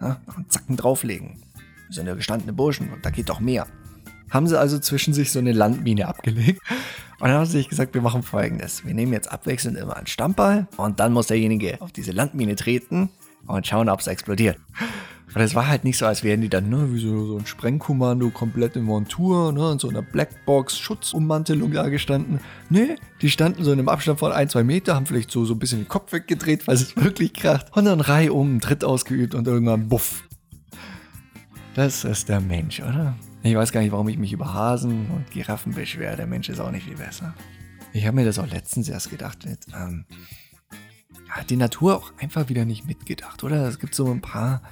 ja, 0.00 0.20
noch 0.26 0.36
einen 0.36 0.48
Zacken 0.48 0.76
drauflegen. 0.76 1.42
Wir 1.88 1.94
sind 1.94 2.06
ja 2.06 2.14
gestandene 2.14 2.52
Burschen 2.52 2.92
und 2.92 3.04
da 3.04 3.10
geht 3.10 3.28
doch 3.28 3.40
mehr. 3.40 3.66
haben 4.30 4.46
sie 4.46 4.58
also 4.58 4.78
zwischen 4.78 5.12
sich 5.12 5.32
so 5.32 5.38
eine 5.38 5.52
Landmine 5.52 6.06
abgelegt. 6.08 6.60
Und 7.18 7.28
dann 7.28 7.36
haben 7.36 7.46
sie 7.46 7.58
sich 7.58 7.68
gesagt, 7.68 7.92
wir 7.92 8.00
machen 8.00 8.22
folgendes. 8.22 8.86
Wir 8.86 8.94
nehmen 8.94 9.12
jetzt 9.12 9.30
abwechselnd 9.30 9.76
immer 9.76 9.96
einen 9.96 10.06
Stammball 10.06 10.68
und 10.78 11.00
dann 11.00 11.12
muss 11.12 11.26
derjenige 11.26 11.78
auf 11.80 11.92
diese 11.92 12.12
Landmine 12.12 12.56
treten 12.56 13.10
und 13.46 13.66
schauen, 13.66 13.90
ob 13.90 14.00
es 14.00 14.06
explodiert. 14.06 14.56
Und 15.32 15.40
es 15.42 15.54
war 15.54 15.68
halt 15.68 15.84
nicht 15.84 15.96
so, 15.96 16.06
als 16.06 16.24
wären 16.24 16.40
die 16.40 16.48
dann 16.48 16.68
ne, 16.68 16.92
wie 16.92 16.98
so, 16.98 17.26
so 17.26 17.38
ein 17.38 17.46
Sprengkommando 17.46 18.30
komplett 18.30 18.74
in 18.74 18.82
Montur, 18.82 19.52
ne, 19.52 19.72
in 19.72 19.78
so 19.78 19.88
einer 19.88 20.02
Blackbox, 20.02 20.78
Schutzummantelung 20.78 21.72
da 21.72 21.88
gestanden. 21.88 22.40
Nee, 22.68 22.96
die 23.22 23.30
standen 23.30 23.62
so 23.62 23.72
in 23.72 23.78
einem 23.78 23.88
Abstand 23.88 24.18
von 24.18 24.32
ein, 24.32 24.48
zwei 24.48 24.64
Meter, 24.64 24.96
haben 24.96 25.06
vielleicht 25.06 25.30
so, 25.30 25.44
so 25.44 25.54
ein 25.54 25.60
bisschen 25.60 25.80
den 25.80 25.88
Kopf 25.88 26.12
weggedreht, 26.12 26.66
weil 26.66 26.74
es 26.74 26.96
wirklich 27.02 27.32
kracht. 27.32 27.68
Und 27.76 27.84
dann 27.84 28.00
Reihe 28.00 28.32
um, 28.32 28.48
einen 28.48 28.60
Tritt 28.60 28.82
ausgeübt 28.82 29.34
und 29.36 29.46
irgendwann 29.46 29.88
buff. 29.88 30.24
Das 31.74 32.04
ist 32.04 32.28
der 32.28 32.40
Mensch, 32.40 32.80
oder? 32.80 33.16
Ich 33.44 33.54
weiß 33.54 33.70
gar 33.70 33.80
nicht, 33.80 33.92
warum 33.92 34.08
ich 34.08 34.18
mich 34.18 34.32
über 34.32 34.52
Hasen 34.52 35.06
und 35.10 35.30
Giraffen 35.30 35.74
beschwere. 35.74 36.16
Der 36.16 36.26
Mensch 36.26 36.48
ist 36.48 36.58
auch 36.58 36.72
nicht 36.72 36.86
viel 36.86 36.96
besser. 36.96 37.34
Ich 37.92 38.04
habe 38.06 38.16
mir 38.16 38.24
das 38.24 38.38
auch 38.38 38.48
letztens 38.48 38.88
erst 38.88 39.10
gedacht 39.10 39.46
mit, 39.46 39.66
ähm, 39.74 40.04
hat 41.28 41.48
die 41.50 41.56
Natur 41.56 41.96
auch 41.96 42.12
einfach 42.18 42.48
wieder 42.48 42.64
nicht 42.64 42.86
mitgedacht, 42.86 43.44
oder? 43.44 43.68
Es 43.68 43.78
gibt 43.78 43.94
so 43.94 44.10
ein 44.10 44.20
paar 44.20 44.62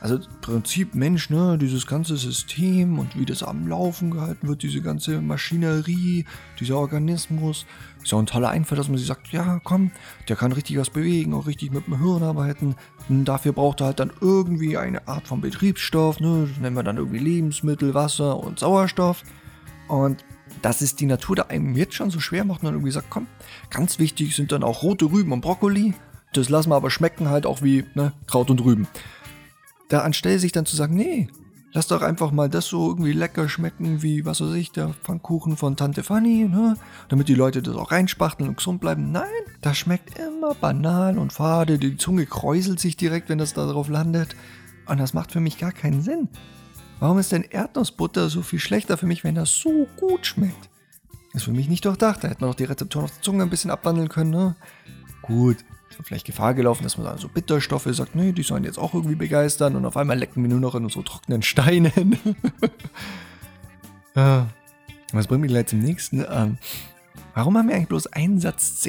also 0.00 0.20
Prinzip 0.40 0.94
Mensch, 0.94 1.28
ne, 1.30 1.58
dieses 1.58 1.86
ganze 1.86 2.16
System 2.16 2.98
und 2.98 3.18
wie 3.18 3.24
das 3.24 3.42
am 3.42 3.66
Laufen 3.66 4.10
gehalten 4.10 4.46
wird, 4.46 4.62
diese 4.62 4.80
ganze 4.80 5.20
Maschinerie, 5.20 6.24
dieser 6.60 6.76
Organismus. 6.76 7.66
Ist 8.02 8.12
ja 8.12 8.18
ein 8.18 8.26
toller 8.26 8.50
Einfall, 8.50 8.78
dass 8.78 8.88
man 8.88 8.98
sich 8.98 9.08
sagt, 9.08 9.28
ja 9.32 9.60
komm, 9.64 9.90
der 10.28 10.36
kann 10.36 10.52
richtig 10.52 10.78
was 10.78 10.90
bewegen, 10.90 11.34
auch 11.34 11.46
richtig 11.46 11.72
mit 11.72 11.86
dem 11.86 11.98
Hirn 11.98 12.22
arbeiten. 12.22 12.76
Und 13.08 13.24
dafür 13.24 13.52
braucht 13.52 13.80
er 13.80 13.86
halt 13.86 14.00
dann 14.00 14.12
irgendwie 14.20 14.76
eine 14.76 15.08
Art 15.08 15.26
von 15.26 15.40
Betriebsstoff, 15.40 16.20
ne, 16.20 16.46
das 16.48 16.58
nennen 16.58 16.76
wir 16.76 16.84
dann 16.84 16.98
irgendwie 16.98 17.18
Lebensmittel, 17.18 17.94
Wasser 17.94 18.38
und 18.38 18.60
Sauerstoff. 18.60 19.24
Und 19.88 20.24
dass 20.62 20.80
es 20.80 20.94
die 20.96 21.06
Natur 21.06 21.36
da 21.36 21.42
einem 21.44 21.76
jetzt 21.76 21.94
schon 21.94 22.10
so 22.10 22.20
schwer 22.20 22.44
macht 22.44 22.62
und 22.62 22.66
dann 22.66 22.74
irgendwie 22.74 22.92
sagt, 22.92 23.10
komm, 23.10 23.26
ganz 23.70 23.98
wichtig 23.98 24.34
sind 24.36 24.52
dann 24.52 24.62
auch 24.62 24.82
rote 24.82 25.06
Rüben 25.06 25.32
und 25.32 25.40
Brokkoli. 25.40 25.94
Das 26.34 26.48
lassen 26.50 26.70
wir 26.70 26.76
aber 26.76 26.90
schmecken 26.90 27.28
halt 27.28 27.46
auch 27.46 27.62
wie 27.62 27.84
ne, 27.94 28.12
Kraut 28.26 28.50
und 28.50 28.64
Rüben 28.64 28.86
da 29.88 30.00
anstelle 30.00 30.38
sich 30.38 30.52
dann 30.52 30.66
zu 30.66 30.76
sagen, 30.76 30.94
nee, 30.94 31.28
lass 31.72 31.86
doch 31.86 32.02
einfach 32.02 32.30
mal 32.30 32.48
das 32.48 32.66
so 32.66 32.88
irgendwie 32.88 33.12
lecker 33.12 33.48
schmecken 33.48 34.02
wie, 34.02 34.24
was 34.24 34.40
weiß 34.40 34.54
ich, 34.54 34.72
der 34.72 34.94
Pfannkuchen 35.02 35.56
von 35.56 35.76
Tante 35.76 36.02
Fanny, 36.02 36.48
ne? 36.48 36.76
damit 37.08 37.28
die 37.28 37.34
Leute 37.34 37.62
das 37.62 37.76
auch 37.76 37.90
reinspachteln 37.90 38.48
und 38.48 38.56
gesund 38.56 38.80
bleiben. 38.80 39.12
Nein, 39.12 39.24
das 39.60 39.78
schmeckt 39.78 40.18
immer 40.18 40.54
banal 40.54 41.18
und 41.18 41.32
fade, 41.32 41.78
die 41.78 41.96
Zunge 41.96 42.26
kräuselt 42.26 42.80
sich 42.80 42.96
direkt, 42.96 43.28
wenn 43.28 43.38
das 43.38 43.54
da 43.54 43.66
drauf 43.66 43.88
landet. 43.88 44.36
Und 44.86 44.98
das 44.98 45.12
macht 45.12 45.32
für 45.32 45.40
mich 45.40 45.58
gar 45.58 45.72
keinen 45.72 46.00
Sinn. 46.00 46.28
Warum 47.00 47.18
ist 47.18 47.30
denn 47.30 47.44
Erdnussbutter 47.44 48.28
so 48.28 48.42
viel 48.42 48.58
schlechter 48.58 48.96
für 48.96 49.06
mich, 49.06 49.22
wenn 49.22 49.34
das 49.34 49.54
so 49.54 49.86
gut 49.98 50.26
schmeckt? 50.26 50.70
Ist 51.34 51.44
für 51.44 51.52
mich 51.52 51.68
nicht 51.68 51.84
durchdacht. 51.84 52.24
Da 52.24 52.28
hätte 52.28 52.40
man 52.40 52.50
auch 52.50 52.56
die 52.56 52.64
Rezeptoren 52.64 53.04
auf 53.04 53.12
der 53.12 53.22
Zunge 53.22 53.42
ein 53.42 53.50
bisschen 53.50 53.70
abwandeln 53.70 54.08
können, 54.08 54.30
ne? 54.30 54.56
Gut, 55.22 55.58
vielleicht 56.02 56.26
Gefahr 56.26 56.54
gelaufen, 56.54 56.84
dass 56.84 56.96
man 56.96 57.06
dann 57.06 57.18
so 57.18 57.28
Bitterstoffe 57.28 57.88
sagt, 57.90 58.14
nee, 58.14 58.32
die 58.32 58.42
sollen 58.42 58.64
jetzt 58.64 58.78
auch 58.78 58.94
irgendwie 58.94 59.14
begeistern 59.14 59.76
und 59.76 59.84
auf 59.84 59.96
einmal 59.96 60.18
lecken 60.18 60.42
wir 60.42 60.48
nur 60.48 60.60
noch 60.60 60.74
in 60.74 60.84
unsere 60.84 61.04
trockenen 61.04 61.42
Steinen. 61.42 62.18
ja. 64.14 64.46
Was 65.12 65.26
bringt 65.26 65.40
mich 65.40 65.50
gleich 65.50 65.66
zum 65.66 65.78
nächsten? 65.78 66.24
Ähm, 66.30 66.58
warum 67.34 67.56
haben 67.56 67.68
wir 67.68 67.74
eigentlich 67.74 67.88
bloß 67.88 68.08
einen 68.08 68.40
Satz? 68.40 68.86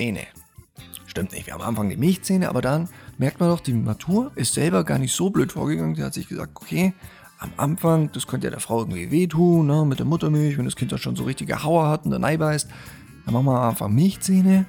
Stimmt 1.05 1.31
nicht, 1.31 1.47
wir 1.47 1.53
haben 1.53 1.61
am 1.61 1.69
Anfang 1.69 1.89
die 1.89 1.95
Milchzähne, 1.95 2.49
aber 2.49 2.61
dann 2.61 2.89
merkt 3.17 3.39
man 3.39 3.49
doch, 3.49 3.61
die 3.61 3.73
Natur 3.73 4.31
ist 4.35 4.53
selber 4.53 4.83
gar 4.83 4.99
nicht 4.99 5.15
so 5.15 5.29
blöd 5.29 5.53
vorgegangen. 5.53 5.95
Sie 5.95 6.03
hat 6.03 6.13
sich 6.13 6.27
gesagt, 6.27 6.51
okay, 6.55 6.93
am 7.39 7.51
Anfang, 7.55 8.11
das 8.11 8.27
könnte 8.27 8.47
ja 8.47 8.51
der 8.51 8.59
Frau 8.59 8.79
irgendwie 8.79 9.11
wehtun, 9.11 9.67
ne, 9.67 9.85
mit 9.85 9.99
der 9.99 10.05
Muttermilch, 10.05 10.57
wenn 10.57 10.65
das 10.65 10.75
Kind 10.75 10.91
dann 10.91 10.99
schon 10.99 11.15
so 11.15 11.23
richtige 11.23 11.63
Hauer 11.63 11.87
hat 11.87 12.05
und 12.05 12.11
dann 12.11 12.21
beißt. 12.21 12.69
Dann 13.25 13.33
machen 13.33 13.45
wir 13.45 13.59
am 13.59 13.69
Anfang 13.69 13.95
Milchzähne 13.95 14.65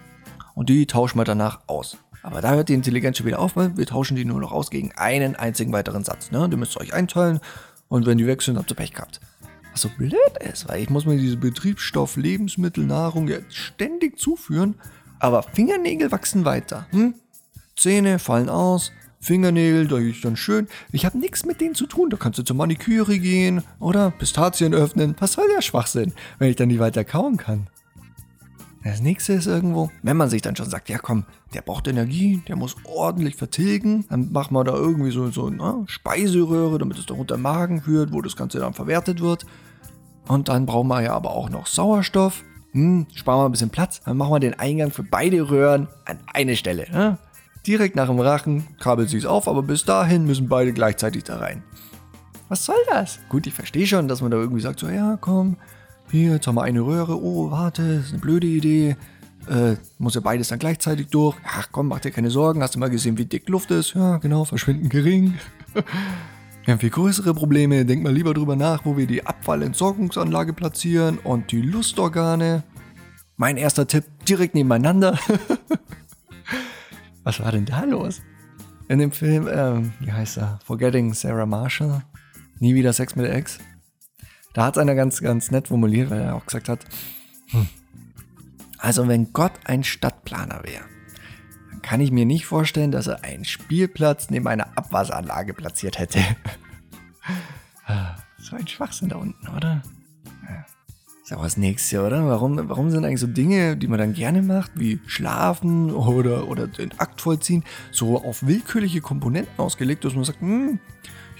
und 0.54 0.68
die 0.68 0.86
tauschen 0.86 1.18
wir 1.18 1.24
danach 1.24 1.60
aus. 1.66 1.98
Aber 2.22 2.40
da 2.40 2.54
hört 2.54 2.68
die 2.68 2.74
Intelligenz 2.74 3.18
schon 3.18 3.26
wieder 3.26 3.38
auf, 3.38 3.56
weil 3.56 3.76
wir 3.76 3.86
tauschen 3.86 4.16
die 4.16 4.24
nur 4.24 4.40
noch 4.40 4.52
aus 4.52 4.70
gegen 4.70 4.92
einen 4.92 5.36
einzigen 5.36 5.72
weiteren 5.72 6.04
Satz. 6.04 6.30
Ne? 6.30 6.48
Den 6.48 6.58
müsst 6.58 6.76
ihr 6.76 6.80
euch 6.80 6.94
einteilen 6.94 7.40
und 7.88 8.06
wenn 8.06 8.18
die 8.18 8.26
wechseln, 8.26 8.58
habt 8.58 8.70
ihr 8.70 8.76
Pech 8.76 8.92
gehabt. 8.92 9.20
Was 9.72 9.82
so 9.82 9.88
blöd 9.96 10.14
ist, 10.40 10.68
weil 10.68 10.82
ich 10.82 10.90
muss 10.90 11.06
mir 11.06 11.16
diese 11.16 11.36
Betriebsstoff, 11.36 12.16
Lebensmittel, 12.16 12.84
Nahrung 12.84 13.28
jetzt 13.28 13.54
ständig 13.54 14.18
zuführen, 14.18 14.74
aber 15.18 15.42
Fingernägel 15.42 16.10
wachsen 16.10 16.44
weiter. 16.44 16.86
Hm? 16.90 17.14
Zähne 17.76 18.18
fallen 18.18 18.48
aus, 18.48 18.92
Fingernägel, 19.20 19.86
da 19.86 19.98
ist 19.98 20.24
dann 20.24 20.36
schön. 20.36 20.66
Ich 20.92 21.04
habe 21.04 21.18
nichts 21.18 21.44
mit 21.44 21.60
denen 21.60 21.74
zu 21.74 21.86
tun. 21.86 22.08
Da 22.08 22.16
kannst 22.16 22.38
du 22.38 22.42
zur 22.42 22.56
Maniküre 22.56 23.18
gehen 23.18 23.62
oder 23.78 24.10
Pistazien 24.10 24.74
öffnen. 24.74 25.14
Was 25.18 25.34
soll 25.34 25.46
der 25.54 25.62
Schwachsinn, 25.62 26.14
wenn 26.38 26.50
ich 26.50 26.56
dann 26.56 26.68
nicht 26.68 26.80
weiter 26.80 27.04
kauen 27.04 27.36
kann? 27.36 27.68
Das 28.82 29.02
nächste 29.02 29.34
ist 29.34 29.46
irgendwo, 29.46 29.90
wenn 30.02 30.16
man 30.16 30.30
sich 30.30 30.40
dann 30.40 30.56
schon 30.56 30.70
sagt, 30.70 30.88
ja 30.88 30.98
komm, 30.98 31.26
der 31.52 31.60
braucht 31.60 31.86
Energie, 31.86 32.42
der 32.48 32.56
muss 32.56 32.76
ordentlich 32.84 33.36
vertilgen, 33.36 34.06
dann 34.08 34.32
macht 34.32 34.50
man 34.52 34.64
da 34.64 34.72
irgendwie 34.72 35.10
so, 35.10 35.30
so 35.30 35.46
eine 35.46 35.84
Speiseröhre, 35.86 36.78
damit 36.78 36.98
es 36.98 37.04
doch 37.04 37.18
unter 37.18 37.36
den 37.36 37.42
Magen 37.42 37.82
führt, 37.82 38.12
wo 38.12 38.22
das 38.22 38.36
Ganze 38.36 38.58
dann 38.58 38.72
verwertet 38.72 39.20
wird. 39.20 39.44
Und 40.28 40.48
dann 40.48 40.64
brauchen 40.64 40.88
wir 40.88 41.02
ja 41.02 41.12
aber 41.12 41.32
auch 41.32 41.50
noch 41.50 41.66
Sauerstoff. 41.66 42.42
Hm, 42.72 43.06
sparen 43.14 43.40
wir 43.40 43.44
ein 43.46 43.52
bisschen 43.52 43.70
Platz, 43.70 44.00
dann 44.02 44.16
machen 44.16 44.32
wir 44.32 44.40
den 44.40 44.58
Eingang 44.58 44.92
für 44.92 45.02
beide 45.02 45.50
Röhren 45.50 45.88
an 46.06 46.20
eine 46.32 46.56
Stelle. 46.56 46.86
Ne? 46.90 47.18
Direkt 47.66 47.96
nach 47.96 48.06
dem 48.06 48.20
Rachen 48.20 48.66
krabbelt 48.78 49.10
sie 49.10 49.18
es 49.18 49.26
auf, 49.26 49.46
aber 49.46 49.62
bis 49.62 49.84
dahin 49.84 50.24
müssen 50.24 50.48
beide 50.48 50.72
gleichzeitig 50.72 51.24
da 51.24 51.38
rein. 51.38 51.62
Was 52.48 52.64
soll 52.64 52.76
das? 52.88 53.18
Gut, 53.28 53.46
ich 53.46 53.54
verstehe 53.54 53.86
schon, 53.86 54.08
dass 54.08 54.22
man 54.22 54.30
da 54.30 54.38
irgendwie 54.38 54.60
sagt, 54.60 54.80
so 54.80 54.88
ja, 54.88 55.18
komm, 55.20 55.56
hier, 56.10 56.32
jetzt 56.32 56.46
haben 56.46 56.56
wir 56.56 56.62
eine 56.62 56.80
Röhre, 56.80 57.20
oh, 57.22 57.50
warte, 57.50 57.96
das 57.96 58.06
ist 58.06 58.12
eine 58.12 58.20
blöde 58.20 58.46
Idee. 58.46 58.96
Äh, 59.48 59.76
muss 59.98 60.14
ja 60.14 60.20
beides 60.20 60.48
dann 60.48 60.58
gleichzeitig 60.58 61.08
durch. 61.08 61.36
Ach 61.44 61.68
komm, 61.72 61.88
mach 61.88 62.00
dir 62.00 62.10
keine 62.10 62.30
Sorgen, 62.30 62.62
hast 62.62 62.74
du 62.74 62.78
mal 62.78 62.90
gesehen, 62.90 63.18
wie 63.18 63.24
dick 63.24 63.48
Luft 63.48 63.70
ist? 63.70 63.94
Ja, 63.94 64.18
genau, 64.18 64.44
verschwinden 64.44 64.88
gering. 64.88 65.34
Wir 66.64 66.74
haben 66.74 66.80
viel 66.80 66.90
größere 66.90 67.34
Probleme. 67.34 67.84
Denk 67.84 68.02
mal 68.02 68.12
lieber 68.12 68.34
drüber 68.34 68.54
nach, 68.54 68.84
wo 68.84 68.96
wir 68.96 69.06
die 69.06 69.26
Abfallentsorgungsanlage 69.26 70.52
platzieren 70.52 71.18
und 71.18 71.50
die 71.52 71.62
Lustorgane. 71.62 72.62
Mein 73.36 73.56
erster 73.56 73.86
Tipp, 73.86 74.04
direkt 74.28 74.54
nebeneinander. 74.54 75.18
Was 77.24 77.40
war 77.40 77.50
denn 77.50 77.64
da 77.64 77.84
los? 77.84 78.20
In 78.88 78.98
dem 78.98 79.10
Film, 79.10 79.48
ähm, 79.50 79.94
wie 80.00 80.12
heißt 80.12 80.36
er? 80.36 80.58
Forgetting 80.64 81.14
Sarah 81.14 81.46
Marshall. 81.46 82.02
Nie 82.58 82.74
wieder 82.74 82.92
Sex 82.92 83.16
mit 83.16 83.24
der 83.24 83.34
Ex. 83.34 83.58
Da 84.52 84.64
hat 84.64 84.76
es 84.76 84.80
einer 84.80 84.94
ganz, 84.94 85.20
ganz 85.20 85.50
nett 85.50 85.68
formuliert, 85.68 86.10
weil 86.10 86.20
er 86.20 86.34
auch 86.34 86.46
gesagt 86.46 86.68
hat, 86.68 86.84
hm, 87.50 87.68
also 88.78 89.08
wenn 89.08 89.32
Gott 89.32 89.52
ein 89.64 89.84
Stadtplaner 89.84 90.62
wäre, 90.64 90.84
dann 91.70 91.82
kann 91.82 92.00
ich 92.00 92.10
mir 92.10 92.24
nicht 92.24 92.46
vorstellen, 92.46 92.90
dass 92.90 93.06
er 93.06 93.24
einen 93.24 93.44
Spielplatz 93.44 94.30
neben 94.30 94.48
einer 94.48 94.76
Abwasseranlage 94.76 95.54
platziert 95.54 95.98
hätte. 95.98 96.20
so 98.38 98.56
ein 98.56 98.66
Schwachsinn 98.66 99.10
da 99.10 99.16
unten, 99.16 99.46
oder? 99.48 99.82
Ja. 100.48 100.64
Ist 101.22 101.32
auch 101.32 101.42
was 101.42 101.56
nächste, 101.56 102.04
oder? 102.04 102.26
Warum, 102.26 102.68
warum 102.68 102.90
sind 102.90 103.04
eigentlich 103.04 103.20
so 103.20 103.26
Dinge, 103.26 103.76
die 103.76 103.86
man 103.86 103.98
dann 103.98 104.14
gerne 104.14 104.42
macht, 104.42 104.72
wie 104.74 105.00
schlafen 105.06 105.92
oder, 105.92 106.48
oder 106.48 106.66
den 106.66 106.98
Akt 106.98 107.20
vollziehen, 107.20 107.64
so 107.92 108.24
auf 108.24 108.46
willkürliche 108.46 109.00
Komponenten 109.00 109.58
ausgelegt, 109.58 110.04
dass 110.04 110.14
man 110.14 110.24
sagt, 110.24 110.40
hm, 110.40 110.80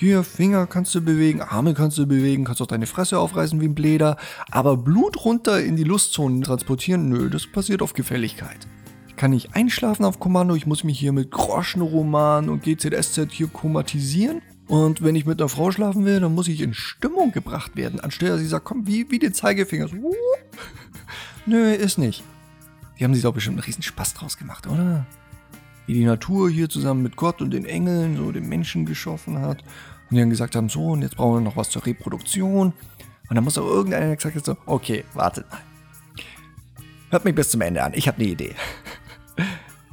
hier, 0.01 0.25
Finger 0.25 0.67
kannst 0.67 0.95
du 0.95 1.03
bewegen, 1.03 1.43
Arme 1.43 1.75
kannst 1.75 1.99
du 1.99 2.07
bewegen, 2.07 2.45
kannst 2.45 2.63
auch 2.63 2.67
deine 2.67 2.87
Fresse 2.87 3.19
aufreißen 3.19 3.61
wie 3.61 3.67
ein 3.67 3.75
Bläder, 3.75 4.17
aber 4.51 4.79
Blut 4.79 5.27
runter 5.27 5.63
in 5.63 5.77
die 5.77 5.85
Lustzonen 5.85 6.41
transportieren, 6.41 7.11
nö, 7.11 7.29
das 7.29 7.47
passiert 7.47 7.83
auf 7.83 7.93
Gefälligkeit. 7.93 8.67
Ich 9.09 9.17
kann 9.17 9.33
nicht 9.33 9.55
einschlafen 9.55 10.07
auf 10.07 10.19
Kommando, 10.19 10.55
ich 10.55 10.67
muss 10.67 10.85
mich 10.85 10.99
hier 10.99 11.13
mit 11.13 11.31
Groschenroman 11.31 12.49
und 12.49 12.63
GZSZ 12.63 13.31
hier 13.31 13.49
komatisieren. 13.49 14.41
Und 14.69 15.03
wenn 15.03 15.17
ich 15.17 15.27
mit 15.27 15.39
einer 15.39 15.51
Frau 15.51 15.71
schlafen 15.71 16.07
will, 16.07 16.19
dann 16.19 16.35
muss 16.35 16.49
ich 16.49 16.63
in 16.63 16.73
Stimmung 16.73 17.31
gebracht 17.33 17.77
werden, 17.77 18.01
anstelle 18.01 18.33
dass 18.33 18.41
ich 18.41 18.49
sage, 18.49 18.65
komm, 18.65 18.87
wie, 18.87 19.11
wie 19.11 19.19
den 19.19 19.35
Zeigefinger. 19.35 19.89
So. 19.89 19.97
Nö, 21.45 21.75
ist 21.75 21.99
nicht. 21.99 22.25
Die 22.99 23.05
haben 23.05 23.13
sich 23.13 23.23
doch 23.23 23.35
bestimmt 23.35 23.59
einen 23.59 23.65
riesen 23.65 23.83
Spaß 23.83 24.15
draus 24.15 24.39
gemacht, 24.39 24.67
oder? 24.67 25.05
Wie 25.91 25.95
die 25.95 26.05
Natur 26.05 26.49
hier 26.49 26.69
zusammen 26.69 27.03
mit 27.03 27.17
Gott 27.17 27.43
und 27.43 27.51
den 27.51 27.65
Engeln 27.65 28.17
so 28.17 28.31
den 28.31 28.49
Menschen 28.49 28.87
geschaffen 28.87 29.41
hat 29.41 29.63
und 29.63 30.15
die 30.15 30.19
dann 30.19 30.31
gesagt 30.31 30.55
haben, 30.55 30.69
so, 30.69 30.91
und 30.91 31.03
jetzt 31.03 31.17
brauchen 31.17 31.39
wir 31.39 31.41
noch 31.41 31.57
was 31.57 31.69
zur 31.69 31.85
Reproduktion. 31.85 32.73
Und 33.29 33.35
dann 33.35 33.43
muss 33.43 33.59
auch 33.59 33.67
irgendeiner 33.67 34.15
gesagt 34.15 34.37
haben, 34.37 34.45
so, 34.45 34.57
okay, 34.67 35.03
wartet 35.15 35.51
mal. 35.51 35.59
Hört 37.11 37.25
mich 37.25 37.35
bis 37.35 37.51
zum 37.51 37.61
Ende 37.63 37.83
an, 37.83 37.91
ich 37.97 38.07
habe 38.07 38.19
eine 38.19 38.29
Idee. 38.29 38.55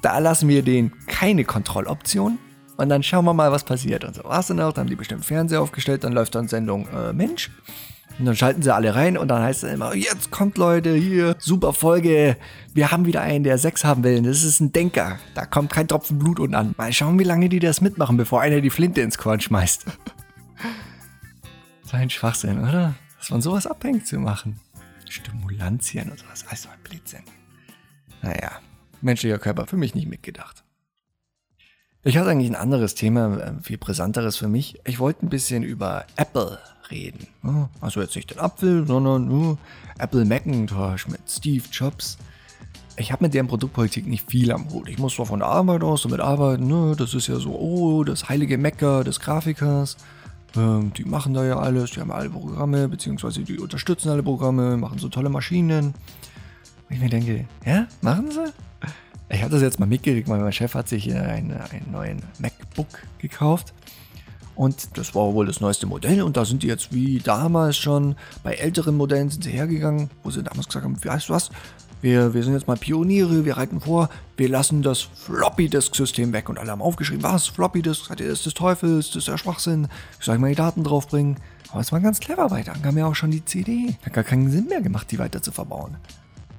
Da 0.04 0.20
lassen 0.20 0.48
wir 0.48 0.62
denen 0.62 0.94
keine 1.08 1.44
Kontrolloption 1.44 2.38
und 2.78 2.90
dann 2.90 3.02
schauen 3.02 3.26
wir 3.26 3.34
mal, 3.34 3.52
was 3.52 3.64
passiert. 3.64 4.04
Und 4.04 4.14
so 4.14 4.24
war 4.24 4.42
es 4.42 4.48
dann 4.48 4.60
auch. 4.60 4.74
Dann 4.74 4.84
haben 4.84 4.90
die 4.92 4.96
bestimmt 4.96 5.26
Fernseher 5.26 5.64
aufgestellt, 5.64 6.04
dann 6.04 6.14
läuft 6.14 6.36
dann 6.36 6.48
Sendung 6.48 6.88
äh, 6.90 7.12
Mensch. 7.12 7.50
Und 8.20 8.26
dann 8.26 8.36
schalten 8.36 8.64
sie 8.64 8.74
alle 8.74 8.96
rein 8.96 9.18
und 9.18 9.28
dann 9.28 9.44
heißt 9.44 9.64
es 9.64 9.74
immer, 9.74 9.94
jetzt 9.94 10.32
kommt 10.32 10.58
Leute, 10.58 10.96
hier, 10.96 11.36
super 11.38 11.74
Folge. 11.74 12.36
Wir 12.74 12.92
haben 12.92 13.06
wieder 13.06 13.22
einen, 13.22 13.44
der 13.44 13.60
Sex 13.60 13.84
haben 13.84 14.04
will. 14.04 14.22
Das 14.24 14.44
ist 14.44 14.60
ein 14.60 14.72
Denker. 14.72 15.20
Da 15.36 15.46
kommt 15.46 15.72
kein 15.72 15.88
Tropfen 15.88 16.18
Blut 16.18 16.40
unten 16.40 16.56
an. 16.56 16.74
Mal 16.78 16.92
schauen, 16.94 17.20
wie 17.20 17.24
lange 17.24 17.48
die 17.48 17.60
das 17.60 17.80
mitmachen, 17.80 18.18
bevor 18.18 18.42
einer 18.42 18.62
die 18.62 18.72
Flinte 18.72 19.02
ins 19.02 19.20
Korn 19.20 19.40
schmeißt. 19.40 19.86
so 21.84 21.98
ein 21.98 22.10
Schwachsinn, 22.10 22.60
oder? 22.60 22.96
Das 23.18 23.28
von 23.28 23.42
sowas 23.42 23.68
abhängig 23.68 24.06
zu 24.06 24.18
machen. 24.18 24.60
Stimulantien 25.08 26.10
und 26.10 26.20
sowas. 26.20 26.46
Alles 26.50 26.66
mal 26.66 26.76
Blödsinn. 26.84 27.24
Naja, 28.24 28.60
menschlicher 29.02 29.38
Körper 29.38 29.68
für 29.68 29.78
mich 29.78 29.94
nicht 29.94 30.08
mitgedacht. 30.08 30.64
Ich 32.04 32.18
hatte 32.18 32.30
eigentlich 32.30 32.50
ein 32.50 32.56
anderes 32.56 32.96
Thema, 32.96 33.38
äh, 33.38 33.62
viel 33.62 33.78
brisanteres 33.78 34.38
für 34.38 34.48
mich. 34.48 34.80
Ich 34.86 34.98
wollte 34.98 35.26
ein 35.26 35.30
bisschen 35.30 35.64
über 35.64 36.06
Apple 36.16 36.58
reden. 36.92 37.28
Also 37.82 38.02
jetzt 38.02 38.16
nicht 38.16 38.32
den 38.32 38.40
Apfel, 38.40 38.86
sondern 38.88 39.28
nur 39.28 39.58
Apple 39.98 40.26
Macintosh 40.26 41.08
mit 41.08 41.22
Steve 41.28 41.64
Jobs. 41.72 42.18
Ich 43.00 43.12
habe 43.12 43.26
mit 43.26 43.34
deren 43.34 43.48
Produktpolitik 43.48 44.08
nicht 44.08 44.30
viel 44.30 44.52
am 44.52 44.72
Hut. 44.72 44.90
Ich 44.90 44.98
muss 44.98 45.16
zwar 45.16 45.28
von 45.28 45.40
der 45.40 45.48
Arbeit 45.48 45.84
aus 45.84 46.02
damit 46.02 46.20
arbeiten, 46.20 46.68
ne? 46.68 46.96
das 46.98 47.14
ist 47.14 47.28
ja 47.28 47.36
so, 47.36 47.52
oh, 47.52 48.04
das 48.04 48.28
heilige 48.28 48.58
Mecker 48.58 49.04
des 49.04 49.20
Grafikers. 49.20 49.98
Ähm, 50.56 50.92
die 50.98 51.06
machen 51.06 51.34
da 51.34 51.46
ja 51.46 51.60
alles, 51.60 51.92
die 51.92 52.00
haben 52.00 52.12
alle 52.12 52.30
Programme, 52.30 52.88
beziehungsweise 52.88 53.42
die 53.42 53.60
unterstützen 53.60 54.10
alle 54.10 54.24
Programme, 54.24 54.78
machen 54.78 54.98
so 54.98 55.10
tolle 55.10 55.30
Maschinen. 55.30 55.94
Und 56.90 56.96
ich 56.96 57.00
mir 57.00 57.10
denke, 57.10 57.46
ja, 57.66 57.88
machen 58.02 58.32
sie? 58.32 58.52
Ich 59.30 59.42
habe 59.42 59.52
das 59.52 59.62
jetzt 59.62 59.80
mal 59.80 59.86
mitgekriegt, 59.86 60.30
weil 60.30 60.40
mein 60.40 60.54
Chef 60.54 60.74
hat 60.74 60.88
sich 60.88 61.14
einen, 61.14 61.52
einen 61.52 61.92
neuen 61.92 62.22
MacBook 62.40 62.88
gekauft. 63.20 63.74
Und 64.58 64.98
das 64.98 65.14
war 65.14 65.36
wohl 65.36 65.46
das 65.46 65.62
neueste 65.62 65.86
Modell. 65.86 66.24
Und 66.24 66.36
da 66.36 66.44
sind 66.44 66.64
die 66.64 66.68
jetzt 66.68 66.92
wie 66.92 67.20
damals 67.20 67.78
schon 67.78 68.16
bei 68.44 68.56
älteren 68.56 68.98
Modellen 68.98 69.30
sind 69.30 69.44
sie 69.44 69.52
hergegangen, 69.52 70.10
wo 70.24 70.32
sie 70.32 70.42
damals 70.42 70.66
gesagt 70.66 70.84
haben, 70.84 70.98
weißt 71.02 71.30
du 71.30 71.34
was, 71.34 71.52
wir, 72.02 72.34
wir 72.34 72.44
sind 72.44 72.54
jetzt 72.54 72.68
mal 72.68 72.76
Pioniere, 72.76 73.46
wir 73.46 73.56
reiten 73.56 73.80
vor, 73.80 74.10
wir 74.36 74.50
lassen 74.50 74.82
das 74.82 75.02
Floppy-Disk-System 75.02 76.34
weg. 76.34 76.50
Und 76.50 76.58
alle 76.58 76.72
haben 76.72 76.82
aufgeschrieben, 76.82 77.22
was, 77.22 77.46
Floppy-Disk, 77.48 78.10
das 78.10 78.20
ist 78.20 78.46
des 78.48 78.56
Teufels, 78.56 79.08
das 79.10 79.18
ist 79.18 79.28
der 79.28 79.38
Schwachsinn, 79.38 79.88
wie 80.18 80.26
soll 80.26 80.36
ich 80.36 80.42
mal 80.42 80.50
die 80.50 80.56
Daten 80.56 80.84
draufbringen? 80.84 81.38
Aber 81.70 81.82
es 81.82 81.92
war 81.92 82.00
ganz 82.00 82.20
clever, 82.20 82.50
weil 82.50 82.64
dann 82.64 82.82
kam 82.82 82.98
ja 82.98 83.06
auch 83.06 83.16
schon 83.16 83.30
die 83.30 83.46
CD. 83.46 83.96
Hat 84.04 84.14
gar 84.14 84.24
keinen 84.24 84.50
Sinn 84.50 84.68
mehr 84.70 84.82
gemacht, 84.82 85.12
die 85.12 85.20
weiter 85.20 85.42
zu 85.42 85.52
verbauen. 85.52 85.98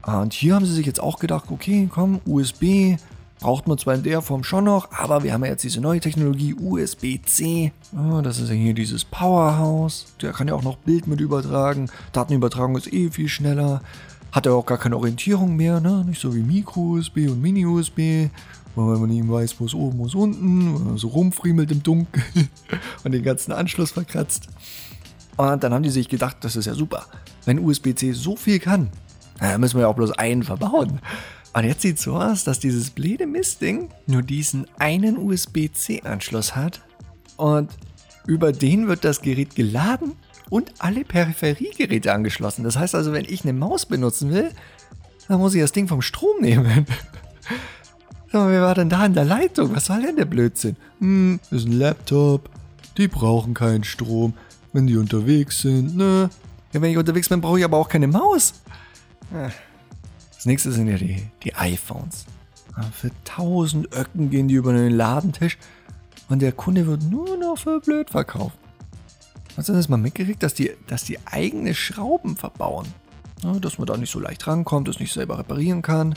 Und 0.06 0.32
hier 0.34 0.54
haben 0.54 0.64
sie 0.64 0.74
sich 0.74 0.86
jetzt 0.86 1.00
auch 1.00 1.18
gedacht, 1.18 1.46
okay, 1.50 1.88
komm, 1.92 2.20
USB, 2.26 2.96
braucht 3.40 3.68
man 3.68 3.78
zwar 3.78 3.94
in 3.94 4.02
der 4.02 4.22
Form 4.22 4.44
schon 4.44 4.64
noch, 4.64 4.90
aber 4.92 5.22
wir 5.22 5.32
haben 5.32 5.44
ja 5.44 5.50
jetzt 5.50 5.64
diese 5.64 5.80
neue 5.80 6.00
Technologie 6.00 6.54
USB-C. 6.54 7.72
Oh, 7.96 8.20
das 8.20 8.38
ist 8.40 8.48
ja 8.48 8.54
hier 8.54 8.74
dieses 8.74 9.04
Powerhouse. 9.04 10.06
Der 10.20 10.32
kann 10.32 10.48
ja 10.48 10.54
auch 10.54 10.62
noch 10.62 10.76
Bild 10.76 11.06
mit 11.06 11.20
übertragen. 11.20 11.90
Datenübertragung 12.12 12.76
ist 12.76 12.92
eh 12.92 13.10
viel 13.10 13.28
schneller. 13.28 13.82
Hat 14.32 14.46
er 14.46 14.54
auch 14.54 14.66
gar 14.66 14.78
keine 14.78 14.96
Orientierung 14.96 15.56
mehr, 15.56 15.80
ne? 15.80 16.04
Nicht 16.04 16.20
so 16.20 16.34
wie 16.34 16.42
Micro-USB 16.42 17.28
und 17.28 17.40
Mini-USB, 17.40 18.28
weil 18.74 18.98
man 18.98 19.08
nicht 19.08 19.28
weiß, 19.28 19.58
wo 19.58 19.64
es 19.64 19.74
oben, 19.74 19.98
wo 19.98 20.06
es 20.06 20.14
unten, 20.14 20.98
so 20.98 21.08
rumfriemelt 21.08 21.70
im 21.70 21.82
Dunkeln 21.82 22.24
und 23.04 23.12
den 23.12 23.22
ganzen 23.22 23.52
Anschluss 23.52 23.92
verkratzt. 23.92 24.48
Und 25.36 25.62
dann 25.62 25.72
haben 25.72 25.82
die 25.82 25.90
sich 25.90 26.08
gedacht, 26.08 26.38
das 26.40 26.56
ist 26.56 26.66
ja 26.66 26.74
super. 26.74 27.06
Wenn 27.44 27.60
USB-C 27.60 28.12
so 28.12 28.36
viel 28.36 28.58
kann, 28.58 28.90
müssen 29.58 29.76
wir 29.76 29.82
ja 29.82 29.88
auch 29.88 29.94
bloß 29.94 30.12
einen 30.12 30.42
verbauen. 30.42 31.00
Und 31.58 31.64
jetzt 31.64 31.82
sieht 31.82 31.96
es 31.96 32.04
so 32.04 32.14
aus, 32.14 32.44
dass 32.44 32.60
dieses 32.60 32.90
blöde 32.90 33.26
Mistding 33.26 33.88
nur 34.06 34.22
diesen 34.22 34.68
einen 34.78 35.18
USB-C-Anschluss 35.18 36.54
hat. 36.54 36.82
Und 37.36 37.72
über 38.28 38.52
den 38.52 38.86
wird 38.86 39.04
das 39.04 39.22
Gerät 39.22 39.56
geladen 39.56 40.12
und 40.50 40.72
alle 40.78 41.04
Peripheriegeräte 41.04 42.12
angeschlossen. 42.12 42.62
Das 42.62 42.78
heißt 42.78 42.94
also, 42.94 43.12
wenn 43.12 43.24
ich 43.24 43.42
eine 43.42 43.54
Maus 43.54 43.86
benutzen 43.86 44.30
will, 44.30 44.52
dann 45.26 45.40
muss 45.40 45.52
ich 45.52 45.60
das 45.60 45.72
Ding 45.72 45.88
vom 45.88 46.00
Strom 46.00 46.40
nehmen. 46.40 46.86
Aber 48.32 48.52
wer 48.52 48.62
war 48.62 48.76
denn 48.76 48.88
da 48.88 49.04
in 49.04 49.14
der 49.14 49.24
Leitung? 49.24 49.74
Was 49.74 49.86
soll 49.86 50.02
denn 50.02 50.14
der 50.14 50.26
Blödsinn? 50.26 50.76
Hm, 51.00 51.40
ist 51.50 51.66
ein 51.66 51.72
Laptop. 51.72 52.50
Die 52.98 53.08
brauchen 53.08 53.54
keinen 53.54 53.82
Strom, 53.82 54.34
wenn 54.72 54.86
die 54.86 54.96
unterwegs 54.96 55.62
sind, 55.62 55.96
ne? 55.96 56.30
Ja, 56.72 56.80
wenn 56.80 56.92
ich 56.92 56.98
unterwegs 56.98 57.28
bin, 57.28 57.40
brauche 57.40 57.58
ich 57.58 57.64
aber 57.64 57.78
auch 57.78 57.88
keine 57.88 58.06
Maus. 58.06 58.54
Das 60.38 60.46
nächste 60.46 60.70
sind 60.70 60.86
ja 60.86 60.96
die, 60.96 61.20
die 61.42 61.56
iPhones. 61.56 62.24
Für 62.92 63.10
1000 63.28 63.92
Öcken 63.92 64.30
gehen 64.30 64.46
die 64.46 64.54
über 64.54 64.72
den 64.72 64.92
Ladentisch 64.92 65.58
und 66.28 66.40
der 66.40 66.52
Kunde 66.52 66.86
wird 66.86 67.02
nur 67.02 67.36
noch 67.36 67.58
für 67.58 67.80
blöd 67.80 68.08
verkauft. 68.08 68.56
Hast 69.56 69.68
du 69.68 69.72
das 69.72 69.88
mal 69.88 69.96
mitgekriegt, 69.96 70.40
dass 70.44 70.54
die, 70.54 70.70
dass 70.86 71.02
die 71.02 71.18
eigene 71.26 71.74
Schrauben 71.74 72.36
verbauen? 72.36 72.86
Dass 73.60 73.78
man 73.78 73.88
da 73.88 73.96
nicht 73.96 74.12
so 74.12 74.20
leicht 74.20 74.46
rankommt, 74.46 74.86
das 74.86 75.00
nicht 75.00 75.12
selber 75.12 75.40
reparieren 75.40 75.82
kann. 75.82 76.14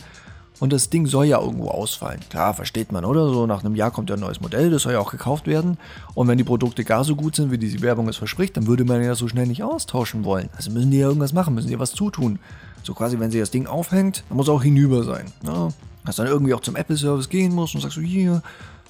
Und 0.59 0.71
das 0.71 0.91
Ding 0.91 1.07
soll 1.07 1.25
ja 1.25 1.39
irgendwo 1.39 1.69
ausfallen. 1.69 2.19
Klar, 2.29 2.53
versteht 2.53 2.91
man, 2.91 3.03
oder? 3.03 3.27
So 3.29 3.47
nach 3.47 3.63
einem 3.63 3.75
Jahr 3.75 3.89
kommt 3.89 4.09
ja 4.09 4.15
ein 4.15 4.19
neues 4.19 4.41
Modell, 4.41 4.69
das 4.69 4.83
soll 4.83 4.93
ja 4.93 4.99
auch 4.99 5.11
gekauft 5.11 5.47
werden. 5.47 5.77
Und 6.13 6.27
wenn 6.27 6.37
die 6.37 6.43
Produkte 6.43 6.83
gar 6.83 7.03
so 7.03 7.15
gut 7.15 7.35
sind, 7.35 7.51
wie 7.51 7.57
die 7.57 7.81
Werbung 7.81 8.07
es 8.07 8.17
verspricht, 8.17 8.57
dann 8.57 8.67
würde 8.67 8.85
man 8.85 9.03
ja 9.03 9.15
so 9.15 9.27
schnell 9.27 9.47
nicht 9.47 9.63
austauschen 9.63 10.23
wollen. 10.23 10.49
Also 10.55 10.69
müssen 10.69 10.91
die 10.91 10.99
ja 10.99 11.07
irgendwas 11.07 11.33
machen, 11.33 11.55
müssen 11.55 11.67
die 11.67 11.73
ja 11.73 11.79
was 11.79 11.93
zutun. 11.93 12.37
So 12.83 12.93
quasi, 12.93 13.19
wenn 13.19 13.31
sie 13.31 13.39
das 13.39 13.51
Ding 13.51 13.65
aufhängt, 13.65 14.23
dann 14.29 14.37
muss 14.37 14.49
auch 14.49 14.61
hinüber 14.61 15.03
sein. 15.03 15.25
Ja, 15.43 15.69
dass 16.05 16.17
dann 16.17 16.27
irgendwie 16.27 16.53
auch 16.53 16.61
zum 16.61 16.75
Apple-Service 16.75 17.29
gehen 17.29 17.53
muss 17.53 17.73
und 17.73 17.81
sagst 17.81 17.97
du, 17.97 18.01
hier, 18.01 18.41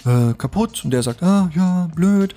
äh, 0.06 0.34
kaputt. 0.34 0.84
Und 0.84 0.91
der 0.91 1.04
sagt, 1.04 1.24
ah, 1.24 1.50
ja, 1.56 1.89
blöd. 1.93 2.36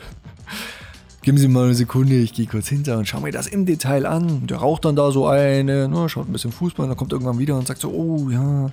Geben 1.24 1.38
Sie 1.38 1.48
mal 1.48 1.64
eine 1.64 1.74
Sekunde, 1.74 2.16
ich 2.16 2.34
gehe 2.34 2.44
kurz 2.44 2.68
hinter 2.68 2.98
und 2.98 3.08
schaue 3.08 3.22
mir 3.22 3.32
das 3.32 3.46
im 3.46 3.64
Detail 3.64 4.04
an. 4.04 4.46
Der 4.46 4.58
raucht 4.58 4.84
dann 4.84 4.94
da 4.94 5.10
so 5.10 5.26
eine, 5.26 5.88
ne, 5.88 6.06
schaut 6.10 6.28
ein 6.28 6.32
bisschen 6.32 6.52
Fußball, 6.52 6.86
dann 6.86 6.98
kommt 6.98 7.12
irgendwann 7.12 7.38
wieder 7.38 7.56
und 7.56 7.66
sagt 7.66 7.80
so, 7.80 7.88
oh 7.88 8.28
ja, 8.28 8.70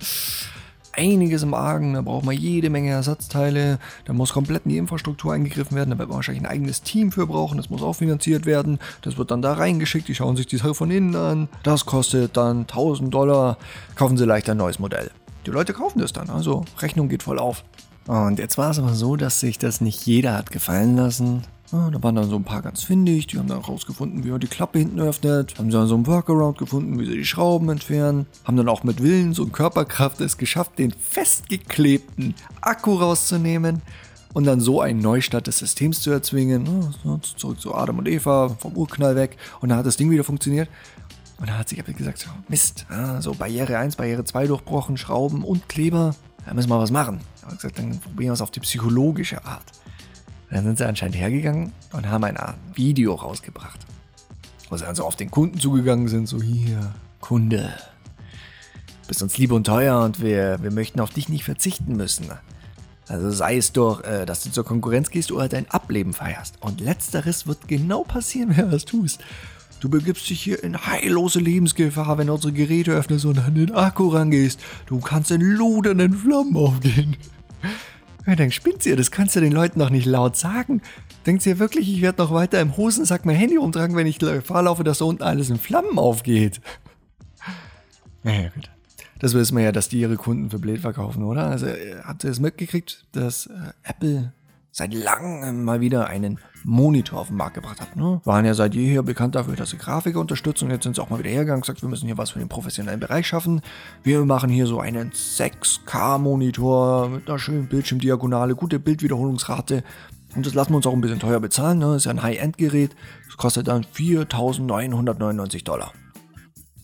einiges 0.92 1.44
im 1.44 1.54
Argen, 1.54 1.94
da 1.94 2.02
braucht 2.02 2.26
man 2.26 2.36
jede 2.36 2.70
Menge 2.70 2.90
Ersatzteile, 2.90 3.80
da 4.04 4.12
muss 4.12 4.34
komplett 4.34 4.66
in 4.66 4.72
die 4.72 4.78
Infrastruktur 4.80 5.32
eingegriffen 5.32 5.78
werden, 5.78 5.92
da 5.92 5.98
wird 5.98 6.10
man 6.10 6.18
wahrscheinlich 6.18 6.44
ein 6.44 6.52
eigenes 6.52 6.82
Team 6.82 7.14
für 7.14 7.26
brauchen, 7.26 7.56
das 7.56 7.70
muss 7.70 7.82
auch 7.82 7.94
finanziert 7.94 8.46
werden, 8.46 8.80
das 9.02 9.18
wird 9.18 9.32
dann 9.32 9.42
da 9.42 9.54
reingeschickt, 9.54 10.10
die 10.10 10.16
schauen 10.16 10.36
sich 10.36 10.48
die 10.48 10.58
Sache 10.58 10.76
von 10.76 10.92
innen 10.92 11.16
an, 11.16 11.48
das 11.64 11.86
kostet 11.86 12.36
dann 12.36 12.64
1000 12.64 13.14
Dollar, 13.14 13.60
kaufen 13.96 14.18
Sie 14.18 14.26
leicht 14.26 14.50
ein 14.50 14.58
neues 14.58 14.78
Modell. 14.78 15.10
Die 15.46 15.52
Leute 15.52 15.72
kaufen 15.72 16.00
das 16.00 16.12
dann, 16.12 16.30
also 16.30 16.66
Rechnung 16.80 17.08
geht 17.08 17.24
voll 17.24 17.40
auf. 17.40 17.64
Und 18.08 18.40
jetzt 18.40 18.58
war 18.58 18.72
es 18.72 18.80
aber 18.80 18.94
so, 18.94 19.16
dass 19.16 19.40
sich 19.40 19.58
das 19.58 19.80
nicht 19.80 20.06
jeder 20.06 20.34
hat 20.34 20.52
gefallen 20.52 20.98
lassen. 20.98 21.44
Ja, 21.72 21.90
da 21.90 22.04
waren 22.04 22.16
dann 22.16 22.30
so 22.30 22.36
ein 22.36 22.44
paar 22.44 22.62
ganz 22.62 22.84
findig, 22.84 23.28
die 23.28 23.38
haben 23.38 23.48
dann 23.48 23.60
rausgefunden, 23.60 24.26
wie 24.26 24.30
man 24.32 24.42
die 24.42 24.48
Klappe 24.48 24.80
hinten 24.80 25.00
öffnet, 25.00 25.58
haben 25.58 25.70
dann 25.70 25.88
so 25.88 25.96
einen 25.96 26.06
Workaround 26.06 26.58
gefunden, 26.58 27.00
wie 27.00 27.06
sie 27.06 27.16
die 27.16 27.26
Schrauben 27.26 27.70
entfernen, 27.70 28.26
haben 28.44 28.58
dann 28.58 28.68
auch 28.68 28.84
mit 28.84 29.02
Willens 29.02 29.40
und 29.40 29.54
Körperkraft 29.54 30.20
es 30.20 30.38
geschafft, 30.38 30.80
den 30.80 30.92
festgeklebten 30.92 32.36
Akku 32.60 32.96
rauszunehmen 32.96 33.82
und 34.34 34.44
dann 34.44 34.60
so 34.60 34.82
einen 34.82 35.00
Neustart 35.00 35.48
des 35.48 35.60
Systems 35.60 36.02
zu 36.02 36.12
erzwingen. 36.12 36.94
Zurück 37.38 37.62
zu 37.62 37.74
Adam 37.74 38.00
und 38.00 38.08
Eva, 38.10 38.50
vom 38.60 38.74
Urknall 38.74 39.16
weg 39.16 39.38
und 39.62 39.70
dann 39.70 39.78
hat 39.78 39.86
das 39.86 39.96
Ding 39.96 40.12
wieder 40.12 40.26
funktioniert. 40.26 40.68
Und 41.40 41.48
dann 41.48 41.58
hat 41.58 41.70
sich 41.70 41.80
Apple 41.80 41.94
gesagt, 41.94 42.28
Mist, 42.50 42.86
so 43.22 43.34
Barriere 43.34 43.78
1, 43.78 43.96
Barriere 43.96 44.26
2 44.26 44.48
durchbrochen, 44.48 44.98
Schrauben 44.98 45.44
und 45.44 45.70
Kleber, 45.70 46.16
da 46.46 46.54
müssen 46.54 46.70
wir 46.70 46.80
was 46.80 46.92
machen. 46.92 47.22
Ich 47.38 47.44
habe 47.44 47.56
gesagt, 47.56 47.80
dann 47.80 47.98
probieren 47.98 48.30
wir 48.30 48.34
es 48.34 48.42
auf 48.42 48.52
die 48.52 48.60
psychologische 48.60 49.44
Art. 49.46 49.64
Dann 50.52 50.66
sind 50.66 50.78
sie 50.78 50.88
anscheinend 50.88 51.16
hergegangen 51.16 51.72
und 51.94 52.10
haben 52.10 52.24
ein 52.26 52.38
Art 52.38 52.58
Video 52.76 53.16
rausgebracht. 53.16 53.80
Wo 54.70 54.78
sie 54.78 54.86
also 54.86 55.06
auf 55.06 55.16
den 55.16 55.32
Kunden 55.32 55.60
zugegangen 55.60 56.08
sind, 56.08 56.28
so 56.28 56.42
hier, 56.42 56.94
Kunde, 57.22 57.74
bist 59.08 59.24
uns 59.24 59.38
lieb 59.38 59.52
und 59.52 59.66
teuer 59.66 60.04
und 60.04 60.22
wir, 60.22 60.60
wir 60.62 60.72
möchten 60.72 61.00
auf 61.00 61.10
dich 61.10 61.30
nicht 61.30 61.44
verzichten 61.44 61.96
müssen. 61.96 62.32
Also 63.08 63.30
sei 63.32 63.58
es 63.58 63.74
doch, 63.74 64.04
äh, 64.04 64.26
dass 64.26 64.44
du 64.44 64.52
zur 64.52 64.64
Konkurrenz 64.64 65.10
gehst 65.10 65.32
oder 65.32 65.50
dein 65.50 65.70
Ableben 65.70 66.14
feierst. 66.14 66.56
Und 66.62 66.80
letzteres 66.80 67.48
wird 67.48 67.68
genau 67.68 68.04
passieren, 68.04 68.56
wenn 68.56 68.66
du 68.66 68.72
das 68.72 68.86
tust. 68.86 69.20
Du 69.82 69.90
begibst 69.90 70.30
dich 70.30 70.42
hier 70.42 70.64
in 70.64 70.86
heillose 70.86 71.40
Lebensgefahr, 71.40 72.18
wenn 72.18 72.28
du 72.28 72.34
unsere 72.34 72.54
Geräte 72.54 72.92
öffnest 72.92 73.26
und 73.26 73.40
an 73.40 73.56
den 73.56 73.74
Akku 73.74 74.10
rangehst. 74.10 74.60
Du 74.86 75.00
kannst 75.00 75.32
in 75.32 75.42
ludernden 75.42 76.14
Flammen 76.14 76.56
aufgehen. 76.56 77.18
Ja, 78.28 78.36
dann 78.36 78.52
spinnt 78.52 78.86
ihr, 78.86 78.96
das 78.96 79.12
kannst 79.12 79.36
du 79.36 79.40
den 79.40 79.52
Leuten 79.52 79.80
doch 79.80 79.90
nicht 79.90 80.06
laut 80.06 80.36
sagen. 80.36 80.82
Denkt 81.26 81.46
ihr 81.46 81.60
wirklich, 81.60 81.92
ich 81.92 82.02
werde 82.02 82.22
noch 82.22 82.32
weiter 82.32 82.60
im 82.62 82.78
Hosensack 82.78 83.26
mein 83.26 83.36
Handy 83.36 83.58
umtragen, 83.58 83.96
wenn 83.96 84.08
ich 84.08 84.20
Gefahr 84.20 84.64
laufe, 84.64 84.84
dass 84.84 85.00
da 85.00 85.06
unten 85.06 85.24
alles 85.24 85.50
in 85.50 85.58
Flammen 85.58 85.98
aufgeht? 85.98 86.62
Naja, 88.24 88.50
gut. 88.50 88.70
Das 89.18 89.34
wissen 89.34 89.58
wir 89.58 89.64
ja, 89.64 89.72
dass 89.72 89.90
die 89.90 90.00
ihre 90.00 90.16
Kunden 90.16 90.52
für 90.52 90.60
blöd 90.60 90.80
verkaufen, 90.82 91.24
oder? 91.24 91.48
Also, 91.48 91.66
äh, 91.66 91.96
habt 92.04 92.24
ihr 92.24 92.30
es 92.30 92.40
mitgekriegt, 92.40 93.08
dass 93.14 93.48
äh, 93.48 93.72
Apple 93.82 94.32
seit 94.72 94.94
langem 94.94 95.64
mal 95.64 95.82
wieder 95.82 96.08
einen 96.08 96.40
Monitor 96.64 97.20
auf 97.20 97.28
den 97.28 97.38
Markt 97.38 97.56
gebracht 97.56 97.82
hat. 97.82 97.96
Ne? 97.96 98.22
Waren 98.24 98.46
ja 98.46 98.54
seit 98.54 98.74
jeher 98.74 99.04
bekannt 99.04 99.36
dafür, 99.36 99.56
dass 99.56 99.72
sie 99.72 99.78
Grafiker 99.78 100.20
unterstützen 100.20 100.70
jetzt 100.70 100.84
sind 100.84 100.96
sie 100.96 101.02
auch 101.02 101.10
mal 101.10 101.20
wieder 101.20 101.30
hergegangen 101.30 101.58
und 101.58 101.62
gesagt, 101.62 101.82
wir 101.82 101.90
müssen 101.90 102.06
hier 102.06 102.18
was 102.18 102.32
für 102.32 102.40
den 102.40 102.50
professionellen 102.50 103.00
Bereich 103.00 103.28
schaffen. 103.28 103.62
Wir 104.04 104.24
machen 104.26 104.50
hier 104.50 104.68
so 104.68 104.80
einen 104.80 105.12
6K-Monitor 105.12 107.10
mit 107.10 107.28
einer 107.30 107.40
schönen 107.40 107.68
Bildschirmdiagonale, 107.68 108.56
gute 108.56 108.80
Bildwiederholungsrate 108.80 109.84
und 110.36 110.46
das 110.46 110.54
lassen 110.54 110.72
wir 110.72 110.78
uns 110.78 110.88
auch 110.88 110.94
ein 110.94 111.02
bisschen 111.02 111.20
teuer 111.20 111.40
bezahlen. 111.40 111.80
Ne? 111.80 111.96
Ist 111.96 112.06
ja 112.06 112.12
ein 112.12 112.24
High-End-Gerät. 112.24 112.96
Das 113.26 113.38
kostet 113.38 113.68
dann 113.68 113.84
4.999 113.84 115.64
Dollar. 115.66 115.92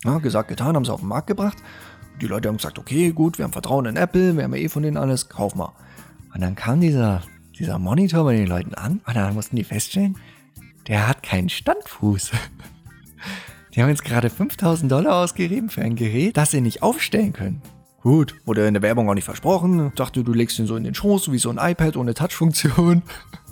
Ja, 0.03 0.17
gesagt, 0.19 0.49
getan, 0.49 0.75
haben 0.75 0.85
sie 0.85 0.93
auf 0.93 0.99
den 0.99 1.09
Markt 1.09 1.27
gebracht. 1.27 1.57
Die 2.21 2.27
Leute 2.27 2.49
haben 2.49 2.57
gesagt, 2.57 2.79
okay, 2.79 3.11
gut, 3.11 3.37
wir 3.37 3.45
haben 3.45 3.53
Vertrauen 3.53 3.85
in 3.85 3.95
Apple, 3.95 4.35
wir 4.35 4.43
haben 4.43 4.53
ja 4.53 4.61
eh 4.61 4.69
von 4.69 4.83
denen 4.83 4.97
alles, 4.97 5.29
kauf 5.29 5.55
mal. 5.55 5.71
Und 6.33 6.41
dann 6.41 6.55
kam 6.55 6.81
dieser 6.81 7.21
dieser 7.59 7.79
Monitor 7.79 8.23
bei 8.23 8.35
den 8.35 8.47
Leuten 8.47 8.73
an 8.73 9.01
und 9.05 9.15
dann 9.15 9.33
mussten 9.33 9.55
die 9.55 9.63
feststellen, 9.63 10.17
der 10.87 11.07
hat 11.07 11.23
keinen 11.23 11.49
Standfuß. 11.49 12.31
Die 13.75 13.83
haben 13.83 13.89
jetzt 13.89 14.05
gerade 14.05 14.31
5000 14.31 14.91
Dollar 14.91 15.23
ausgegeben 15.23 15.69
für 15.69 15.83
ein 15.83 15.95
Gerät, 15.95 16.35
das 16.35 16.49
sie 16.49 16.61
nicht 16.61 16.81
aufstellen 16.81 17.31
können. 17.31 17.61
Gut, 18.01 18.33
wurde 18.45 18.65
in 18.65 18.73
der 18.73 18.81
Werbung 18.81 19.07
auch 19.07 19.13
nicht 19.13 19.25
versprochen. 19.25 19.91
Dachte, 19.95 20.23
du 20.23 20.33
legst 20.33 20.57
ihn 20.57 20.65
so 20.65 20.75
in 20.75 20.83
den 20.83 20.95
Schoß, 20.95 21.31
wie 21.31 21.37
so 21.37 21.51
ein 21.51 21.59
iPad 21.59 21.95
ohne 21.95 22.15
Touchfunktion. 22.15 23.03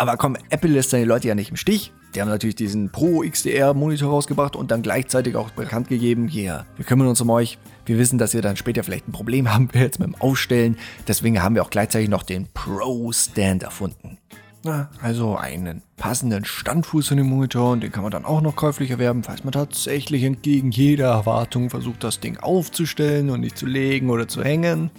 Aber 0.00 0.16
komm, 0.16 0.36
Apple 0.50 0.70
lässt 0.70 0.90
seine 0.90 1.04
Leute 1.04 1.26
ja 1.26 1.34
nicht 1.34 1.50
im 1.50 1.56
Stich. 1.56 1.92
Die 2.14 2.20
haben 2.20 2.28
natürlich 2.28 2.54
diesen 2.54 2.90
Pro 2.90 3.20
XDR 3.20 3.74
Monitor 3.74 4.10
rausgebracht 4.10 4.54
und 4.54 4.70
dann 4.70 4.80
gleichzeitig 4.80 5.34
auch 5.34 5.50
bekannt 5.50 5.88
gegeben, 5.88 6.28
hier, 6.28 6.64
wir 6.76 6.84
kümmern 6.84 7.08
uns 7.08 7.20
um 7.20 7.28
euch. 7.30 7.58
Wir 7.84 7.98
wissen, 7.98 8.16
dass 8.16 8.32
ihr 8.32 8.40
dann 8.40 8.56
später 8.56 8.84
vielleicht 8.84 9.08
ein 9.08 9.12
Problem 9.12 9.52
haben 9.52 9.74
werdet 9.74 9.98
mit 9.98 10.08
dem 10.08 10.14
Aufstellen. 10.14 10.78
Deswegen 11.08 11.42
haben 11.42 11.56
wir 11.56 11.62
auch 11.62 11.70
gleichzeitig 11.70 12.08
noch 12.08 12.22
den 12.22 12.46
Pro 12.54 13.10
Stand 13.12 13.64
erfunden. 13.64 14.18
Na, 14.62 14.88
also 15.02 15.36
einen 15.36 15.82
passenden 15.96 16.44
Standfuß 16.44 17.08
für 17.08 17.16
den 17.16 17.26
Monitor 17.26 17.72
und 17.72 17.82
den 17.82 17.92
kann 17.92 18.02
man 18.02 18.12
dann 18.12 18.24
auch 18.24 18.40
noch 18.40 18.54
käuflich 18.54 18.90
erwerben, 18.90 19.24
falls 19.24 19.42
man 19.42 19.52
tatsächlich 19.52 20.22
entgegen 20.22 20.70
jeder 20.70 21.10
Erwartung 21.10 21.70
versucht, 21.70 22.04
das 22.04 22.20
Ding 22.20 22.38
aufzustellen 22.38 23.30
und 23.30 23.40
nicht 23.40 23.58
zu 23.58 23.66
legen 23.66 24.10
oder 24.10 24.28
zu 24.28 24.44
hängen. 24.44 24.90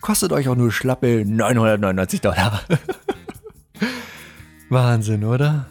Kostet 0.00 0.32
euch 0.32 0.48
auch 0.48 0.56
nur 0.56 0.72
schlappe 0.72 1.24
999 1.24 2.20
Dollar. 2.20 2.62
Wahnsinn, 4.72 5.24
oder? 5.24 5.66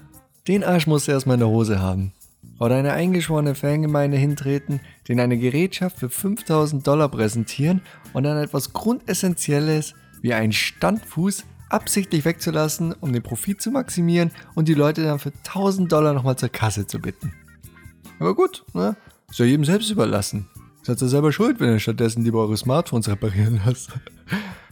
Den 0.48 0.64
Arsch 0.64 0.86
musst 0.86 1.08
du 1.08 1.12
erstmal 1.12 1.34
in 1.34 1.40
der 1.40 1.50
Hose 1.50 1.82
haben. 1.82 2.14
Oder 2.60 2.76
eine 2.76 2.94
eingeschworene 2.94 3.56
Fangemeinde 3.56 4.16
hintreten, 4.16 4.80
den 5.08 5.20
eine 5.20 5.40
Gerätschaft 5.40 5.98
für 5.98 6.10
5000 6.10 6.86
Dollar 6.86 7.10
präsentieren 7.10 7.82
und 8.14 8.24
dann 8.24 8.38
etwas 8.38 8.74
Grundessentielles 8.74 9.96
wie 10.22 10.36
einen 10.36 10.52
Standfuß 10.52 11.46
absichtlich 11.70 12.26
wegzulassen, 12.26 12.94
um 12.94 13.12
den 13.12 13.24
Profit 13.24 13.60
zu 13.60 13.72
maximieren 13.72 14.30
und 14.54 14.68
die 14.68 14.76
Leute 14.76 15.04
dann 15.04 15.18
für 15.18 15.32
1000 15.32 15.92
Dollar 15.92 16.14
nochmal 16.14 16.36
zur 16.36 16.50
Kasse 16.50 16.86
zu 16.86 17.00
bitten. 17.00 17.34
Aber 18.20 18.36
gut, 18.36 18.64
ne? 18.74 18.96
Ist 19.32 19.40
ja 19.40 19.46
jedem 19.46 19.66
selbst 19.66 19.90
überlassen. 19.90 20.48
Seid 20.84 21.02
ihr 21.02 21.08
selber 21.08 21.32
schuld, 21.32 21.60
wenn 21.60 21.70
ihr 21.70 21.80
stattdessen 21.80 22.24
lieber 22.24 22.42
eure 22.42 22.58
Smartphones 22.58 23.08
reparieren 23.08 23.62
lasst. 23.66 23.90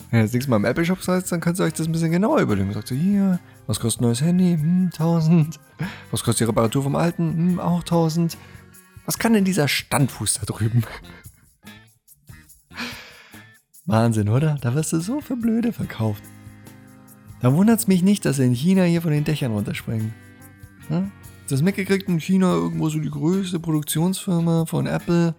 Wenn 0.09 0.21
ihr 0.21 0.23
das 0.23 0.33
nächste 0.33 0.49
Mal 0.49 0.57
im 0.57 0.65
Apple 0.65 0.85
Shop 0.85 1.01
seid, 1.03 1.31
dann 1.31 1.39
könnt 1.39 1.59
ihr 1.59 1.65
euch 1.65 1.73
das 1.73 1.85
ein 1.85 1.91
bisschen 1.91 2.11
genauer 2.11 2.41
überlegen. 2.41 2.73
Sagt 2.73 2.89
ihr, 2.91 2.97
hier, 2.97 3.39
was 3.67 3.79
kostet 3.79 4.01
ein 4.01 4.05
neues 4.05 4.21
Handy? 4.21 4.57
Hm, 4.59 4.89
1000. 4.91 5.59
Was 6.09 6.23
kostet 6.23 6.41
die 6.41 6.49
Reparatur 6.49 6.83
vom 6.83 6.95
alten? 6.95 7.33
Hm, 7.33 7.59
auch 7.59 7.81
1000. 7.81 8.37
Was 9.05 9.19
kann 9.19 9.33
denn 9.33 9.45
dieser 9.45 9.67
Standfuß 9.67 10.35
da 10.35 10.45
drüben? 10.45 10.83
Wahnsinn, 13.85 14.29
oder? 14.29 14.57
Da 14.61 14.73
wirst 14.75 14.93
du 14.93 14.99
so 14.99 15.21
für 15.21 15.35
Blöde 15.35 15.73
verkauft. 15.73 16.23
Da 17.41 17.53
wundert 17.53 17.79
es 17.79 17.87
mich 17.87 18.03
nicht, 18.03 18.25
dass 18.25 18.37
sie 18.37 18.45
in 18.45 18.53
China 18.53 18.83
hier 18.83 19.01
von 19.01 19.11
den 19.11 19.23
Dächern 19.23 19.51
runterspringen. 19.51 20.13
Hm? 20.87 21.11
Das 21.47 21.61
mitgekriegt 21.61 22.07
in 22.09 22.19
China 22.19 22.53
irgendwo 22.53 22.89
so 22.89 22.99
die 22.99 23.09
größte 23.09 23.59
Produktionsfirma 23.59 24.65
von 24.65 24.85
Apple, 24.85 25.33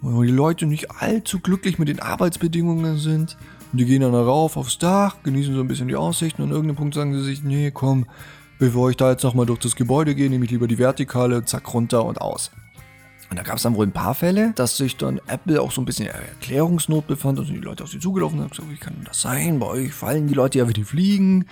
wo 0.00 0.22
die 0.22 0.30
Leute 0.30 0.66
nicht 0.66 0.90
allzu 0.90 1.40
glücklich 1.40 1.78
mit 1.78 1.88
den 1.88 2.00
Arbeitsbedingungen 2.00 2.98
sind. 2.98 3.36
Und 3.72 3.78
die 3.78 3.84
gehen 3.84 4.02
dann 4.02 4.14
rauf 4.14 4.56
aufs 4.56 4.78
Dach, 4.78 5.16
genießen 5.22 5.54
so 5.54 5.60
ein 5.60 5.68
bisschen 5.68 5.88
die 5.88 5.96
Aussichten 5.96 6.42
und 6.42 6.48
an 6.48 6.54
irgendeinem 6.54 6.76
Punkt 6.76 6.94
sagen 6.94 7.14
sie 7.14 7.22
sich, 7.22 7.44
nee, 7.44 7.70
komm, 7.70 8.06
bevor 8.58 8.90
ich 8.90 8.96
da 8.96 9.10
jetzt 9.10 9.22
nochmal 9.22 9.46
durch 9.46 9.60
das 9.60 9.76
Gebäude 9.76 10.14
gehe, 10.14 10.28
nehme 10.28 10.44
ich 10.44 10.50
lieber 10.50 10.66
die 10.66 10.78
Vertikale, 10.78 11.44
zack, 11.44 11.72
runter 11.72 12.04
und 12.04 12.20
aus. 12.20 12.50
Und 13.30 13.38
da 13.38 13.44
gab 13.44 13.56
es 13.56 13.62
dann 13.62 13.76
wohl 13.76 13.86
ein 13.86 13.92
paar 13.92 14.16
Fälle, 14.16 14.52
dass 14.56 14.76
sich 14.76 14.96
dann 14.96 15.20
Apple 15.28 15.62
auch 15.62 15.70
so 15.70 15.80
ein 15.80 15.84
bisschen 15.84 16.06
in 16.06 16.12
Erklärungsnot 16.12 17.06
befand. 17.06 17.38
Also 17.38 17.52
die 17.52 17.60
Leute 17.60 17.84
auf 17.84 17.90
sie 17.90 18.00
zugelaufen 18.00 18.38
und 18.38 18.44
haben 18.44 18.50
gesagt, 18.50 18.70
wie 18.70 18.76
kann 18.76 18.96
das 19.04 19.20
sein? 19.20 19.60
Bei 19.60 19.66
euch 19.66 19.92
fallen 19.92 20.26
die 20.26 20.34
Leute 20.34 20.58
ja 20.58 20.68
wie 20.68 20.72
die 20.72 20.82
fliegen. 20.82 21.46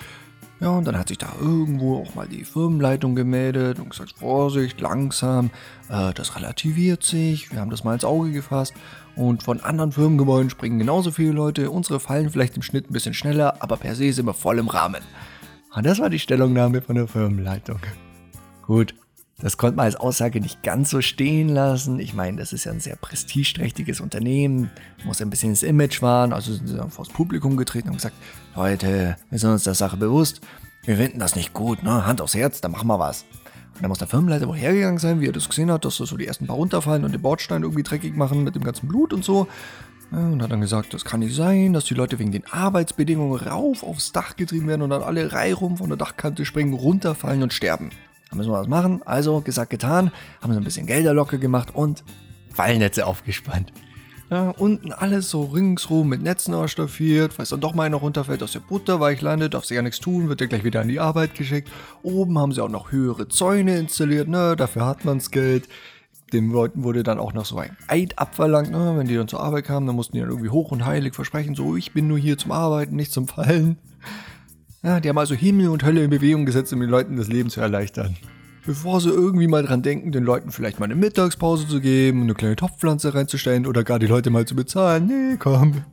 Ja, 0.60 0.70
und 0.70 0.84
dann 0.86 0.98
hat 0.98 1.08
sich 1.08 1.18
da 1.18 1.28
irgendwo 1.40 2.02
auch 2.02 2.14
mal 2.16 2.26
die 2.26 2.44
Firmenleitung 2.44 3.14
gemeldet 3.14 3.78
und 3.78 3.90
gesagt, 3.90 4.14
Vorsicht, 4.18 4.80
langsam, 4.80 5.50
äh, 5.88 6.12
das 6.12 6.34
relativiert 6.34 7.04
sich, 7.04 7.52
wir 7.52 7.60
haben 7.60 7.70
das 7.70 7.84
mal 7.84 7.94
ins 7.94 8.04
Auge 8.04 8.32
gefasst. 8.32 8.74
Und 9.14 9.42
von 9.42 9.60
anderen 9.60 9.92
Firmengebäuden 9.92 10.50
springen 10.50 10.78
genauso 10.78 11.10
viele 11.10 11.32
Leute. 11.32 11.70
Unsere 11.70 12.00
fallen 12.00 12.30
vielleicht 12.30 12.56
im 12.56 12.62
Schnitt 12.62 12.88
ein 12.88 12.92
bisschen 12.92 13.14
schneller, 13.14 13.56
aber 13.60 13.76
per 13.76 13.94
se 13.94 14.12
sind 14.12 14.26
wir 14.26 14.34
voll 14.34 14.58
im 14.58 14.68
Rahmen. 14.68 15.02
Und 15.74 15.86
das 15.86 15.98
war 15.98 16.10
die 16.10 16.18
Stellungnahme 16.18 16.82
von 16.82 16.96
der 16.96 17.08
Firmenleitung. 17.08 17.78
Gut, 18.66 18.94
das 19.40 19.56
konnte 19.56 19.76
man 19.76 19.84
als 19.84 19.94
Aussage 19.94 20.40
nicht 20.40 20.64
ganz 20.64 20.90
so 20.90 21.00
stehen 21.00 21.48
lassen. 21.48 22.00
Ich 22.00 22.12
meine, 22.12 22.38
das 22.38 22.52
ist 22.52 22.64
ja 22.64 22.72
ein 22.72 22.80
sehr 22.80 22.96
prestigeträchtiges 22.96 24.00
Unternehmen, 24.00 24.70
muss 25.04 25.22
ein 25.22 25.30
bisschen 25.30 25.50
ins 25.50 25.62
Image 25.62 26.02
wahren. 26.02 26.32
Also 26.32 26.52
sind 26.52 26.66
sie 26.66 26.76
dann 26.76 26.90
vors 26.90 27.08
Publikum 27.08 27.56
getreten 27.56 27.88
und 27.88 27.96
gesagt, 27.96 28.16
Leute, 28.56 29.16
wir 29.30 29.38
sind 29.38 29.50
uns 29.50 29.62
der 29.62 29.74
Sache 29.74 29.96
bewusst. 29.96 30.40
Wir 30.84 30.96
finden 30.96 31.20
das 31.20 31.36
nicht 31.36 31.52
gut, 31.52 31.84
ne? 31.84 32.04
Hand 32.04 32.20
aufs 32.20 32.34
Herz, 32.34 32.60
dann 32.60 32.72
machen 32.72 32.88
wir 32.88 32.98
was. 32.98 33.24
Und 33.74 33.82
dann 33.82 33.90
muss 33.90 33.98
der 33.98 34.08
Firmenleiter 34.08 34.48
wohl 34.48 34.56
hergegangen 34.56 34.98
sein, 34.98 35.20
wie 35.20 35.28
er 35.28 35.32
das 35.32 35.48
gesehen 35.48 35.70
hat, 35.70 35.84
dass 35.84 35.96
so 35.96 36.16
die 36.16 36.26
ersten 36.26 36.48
paar 36.48 36.56
runterfallen 36.56 37.04
und 37.04 37.12
den 37.12 37.22
Bordstein 37.22 37.62
irgendwie 37.62 37.84
dreckig 37.84 38.16
machen 38.16 38.42
mit 38.42 38.56
dem 38.56 38.64
ganzen 38.64 38.88
Blut 38.88 39.12
und 39.12 39.24
so. 39.24 39.46
und 40.10 40.42
hat 40.42 40.50
dann 40.50 40.60
gesagt, 40.60 40.94
das 40.94 41.04
kann 41.04 41.20
nicht 41.20 41.36
sein, 41.36 41.74
dass 41.74 41.84
die 41.84 41.94
Leute 41.94 42.18
wegen 42.18 42.32
den 42.32 42.44
Arbeitsbedingungen 42.50 43.38
rauf 43.38 43.84
aufs 43.84 44.10
Dach 44.10 44.34
getrieben 44.34 44.66
werden 44.66 44.82
und 44.82 44.90
dann 44.90 45.02
alle 45.02 45.32
reihum 45.32 45.76
von 45.76 45.90
der 45.90 45.96
Dachkante 45.96 46.44
springen, 46.44 46.74
runterfallen 46.74 47.44
und 47.44 47.52
sterben. 47.52 47.90
Da 48.30 48.36
müssen 48.36 48.50
wir 48.50 48.58
was 48.58 48.68
machen. 48.68 49.02
Also, 49.04 49.40
gesagt, 49.40 49.70
getan, 49.70 50.10
haben 50.42 50.52
so 50.52 50.58
ein 50.58 50.64
bisschen 50.64 50.86
Gelder 50.86 51.14
locker 51.14 51.38
gemacht 51.38 51.74
und 51.74 52.04
Fallnetze 52.52 53.06
aufgespannt. 53.06 53.72
Ja, 54.30 54.50
unten 54.50 54.92
alles 54.92 55.30
so 55.30 55.44
ringsrum 55.44 56.10
mit 56.10 56.22
Netzen 56.22 56.52
ausstaffiert, 56.52 57.32
falls 57.32 57.48
dann 57.48 57.62
doch 57.62 57.74
mal 57.74 57.84
einer 57.84 57.96
runterfällt, 57.96 58.42
aus 58.42 58.52
der 58.52 58.60
Butter 58.60 59.00
weich 59.00 59.22
landet, 59.22 59.54
darf 59.54 59.64
sie 59.64 59.74
ja 59.74 59.80
nichts 59.80 60.00
tun, 60.00 60.28
wird 60.28 60.42
ja 60.42 60.46
gleich 60.46 60.64
wieder 60.64 60.82
an 60.82 60.88
die 60.88 61.00
Arbeit 61.00 61.34
geschickt. 61.34 61.70
Oben 62.02 62.38
haben 62.38 62.52
sie 62.52 62.62
auch 62.62 62.68
noch 62.68 62.92
höhere 62.92 63.28
Zäune 63.28 63.78
installiert, 63.78 64.28
ne, 64.28 64.54
dafür 64.54 64.84
hat 64.84 65.06
man's 65.06 65.30
Geld. 65.30 65.66
Den 66.34 66.50
Leuten 66.50 66.84
wurde 66.84 67.02
dann 67.04 67.18
auch 67.18 67.32
noch 67.32 67.46
so 67.46 67.56
ein 67.56 67.74
Eid 67.86 68.18
abverlangt, 68.18 68.70
ne, 68.70 68.92
wenn 68.98 69.08
die 69.08 69.14
dann 69.14 69.28
zur 69.28 69.40
Arbeit 69.40 69.64
kamen, 69.64 69.86
dann 69.86 69.96
mussten 69.96 70.12
die 70.12 70.20
dann 70.20 70.28
irgendwie 70.28 70.50
hoch 70.50 70.72
und 70.72 70.84
heilig 70.84 71.14
versprechen, 71.14 71.54
so, 71.54 71.74
ich 71.74 71.94
bin 71.94 72.06
nur 72.06 72.18
hier 72.18 72.36
zum 72.36 72.52
Arbeiten, 72.52 72.96
nicht 72.96 73.12
zum 73.12 73.28
Fallen. 73.28 73.78
Ja, 74.82 75.00
die 75.00 75.08
haben 75.08 75.18
also 75.18 75.34
Himmel 75.34 75.68
und 75.68 75.84
Hölle 75.84 76.04
in 76.04 76.10
Bewegung 76.10 76.46
gesetzt, 76.46 76.72
um 76.72 76.80
den 76.80 76.88
Leuten 76.88 77.16
das 77.16 77.28
Leben 77.28 77.50
zu 77.50 77.60
erleichtern. 77.60 78.16
Bevor 78.64 79.00
sie 79.00 79.08
irgendwie 79.08 79.48
mal 79.48 79.64
dran 79.64 79.82
denken, 79.82 80.12
den 80.12 80.24
Leuten 80.24 80.52
vielleicht 80.52 80.78
mal 80.78 80.84
eine 80.84 80.94
Mittagspause 80.94 81.66
zu 81.66 81.80
geben, 81.80 82.22
eine 82.22 82.34
kleine 82.34 82.54
Topfpflanze 82.54 83.14
reinzustellen 83.14 83.66
oder 83.66 83.82
gar 83.82 83.98
die 83.98 84.06
Leute 84.06 84.30
mal 84.30 84.44
zu 84.44 84.54
bezahlen. 84.54 85.06
Nee, 85.06 85.36
komm. 85.38 85.84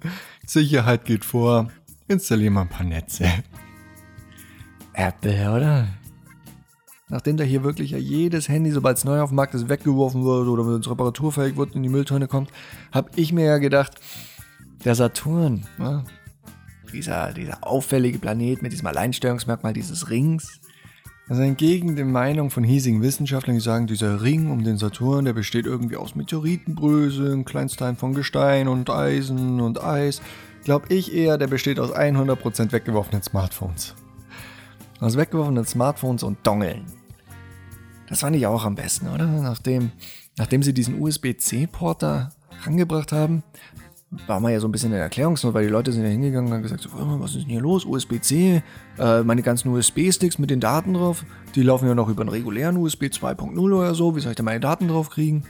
Sicherheit 0.45 1.06
geht 1.06 1.26
vor. 1.26 1.71
Installieren 2.08 2.54
wir 2.54 2.62
ein 2.62 2.69
paar 2.69 2.86
Netze. 2.86 3.26
Apple, 4.93 5.52
oder? 5.52 5.88
Nachdem 7.08 7.38
da 7.38 7.43
hier 7.43 7.63
wirklich 7.63 7.91
ja 7.91 7.98
jedes 7.98 8.50
Handy, 8.50 8.71
sobald 8.71 8.98
es 8.98 9.06
neu 9.06 9.21
auf 9.21 9.30
dem 9.30 9.36
Markt 9.36 9.54
ist, 9.54 9.69
weggeworfen 9.69 10.24
wird 10.24 10.48
oder 10.48 10.65
wenn 10.65 10.82
es 10.82 10.89
reparaturfähig 10.89 11.56
wird 11.56 11.76
in 11.76 11.84
die 11.84 11.89
Mülltonne 11.89 12.28
kommt, 12.28 12.50
habe 12.91 13.10
ich 13.15 13.32
mir 13.32 13.45
ja 13.45 13.58
gedacht, 13.58 13.93
der 14.84 14.95
Saturn, 14.95 15.65
ne? 15.78 16.04
Dieser, 16.95 17.34
dieser 17.34 17.60
auffällige 17.62 18.19
Planet 18.19 18.62
mit 18.62 18.71
diesem 18.71 18.88
Alleinstellungsmerkmal 18.88 19.73
dieses 19.73 20.10
Rings. 20.10 20.60
Also 21.27 21.41
entgegen 21.41 21.95
der 21.95 22.05
Meinung 22.05 22.51
von 22.51 22.63
hiesigen 22.63 23.01
Wissenschaftlern, 23.01 23.55
die 23.55 23.62
sagen, 23.62 23.88
dieser 23.88 24.21
Ring 24.21 24.51
um 24.51 24.63
den 24.63 24.77
Saturn, 24.77 25.25
der 25.25 25.34
besteht 25.34 25.65
irgendwie 25.65 25.97
aus 25.97 26.15
Meteoritenbröseln, 26.15 27.45
Kleinsteilen 27.45 27.97
von 27.97 28.13
Gestein 28.13 28.67
und 28.67 28.89
Eisen 28.89 29.60
und 29.60 29.84
Eis, 29.84 30.21
glaube 30.63 30.93
ich 30.93 31.13
eher, 31.13 31.38
der 31.38 31.47
besteht 31.47 31.79
aus 31.79 31.95
100% 31.95 32.71
weggeworfenen 32.71 33.23
Smartphones. 33.23 33.95
Aus 34.99 35.17
weggeworfenen 35.17 35.65
Smartphones 35.65 36.23
und 36.23 36.38
Dongeln. 36.45 36.86
Das 38.08 38.19
fand 38.19 38.36
ich 38.36 38.45
auch 38.45 38.63
am 38.63 38.75
besten, 38.75 39.08
oder? 39.08 39.25
Nachdem, 39.25 39.91
nachdem 40.38 40.62
sie 40.62 40.73
diesen 40.73 41.01
USB-C-Porter 41.01 42.29
rangebracht 42.63 43.12
haben, 43.12 43.43
war 44.28 44.39
man 44.39 44.51
ja 44.51 44.60
so 44.60 44.67
ein 44.67 44.71
bisschen 44.71 44.91
in 44.91 44.99
Erklärungsnot, 44.99 45.54
weil 45.54 45.65
die 45.65 45.71
Leute 45.71 45.91
sind 45.91 46.04
ja 46.04 46.10
hingegangen 46.10 46.47
und 46.47 46.54
haben 46.54 46.63
gesagt, 46.63 46.82
so, 46.82 46.89
was 46.93 47.36
ist 47.36 47.43
denn 47.43 47.49
hier 47.49 47.62
los? 47.62 47.86
USB-C, 47.86 48.62
äh, 48.97 49.23
meine 49.23 49.41
ganzen 49.41 49.69
USB-Sticks 49.69 50.39
mit 50.39 50.49
den 50.49 50.60
Daten 50.60 50.93
drauf, 50.93 51.25
die 51.56 51.63
laufen 51.63 51.88
ja 51.88 51.95
noch 51.95 52.10
über 52.10 52.21
einen 52.21 52.30
regulären 52.30 52.78
USB 52.78 53.06
2.0 53.06 53.58
oder 53.58 53.95
so, 53.95 54.15
wie 54.15 54.19
soll 54.19 54.32
ich 54.32 54.38
da 54.38 54.43
meine 54.43 54.60
Daten 54.60 54.88
drauf 54.88 55.10
kriegen? 55.10 55.43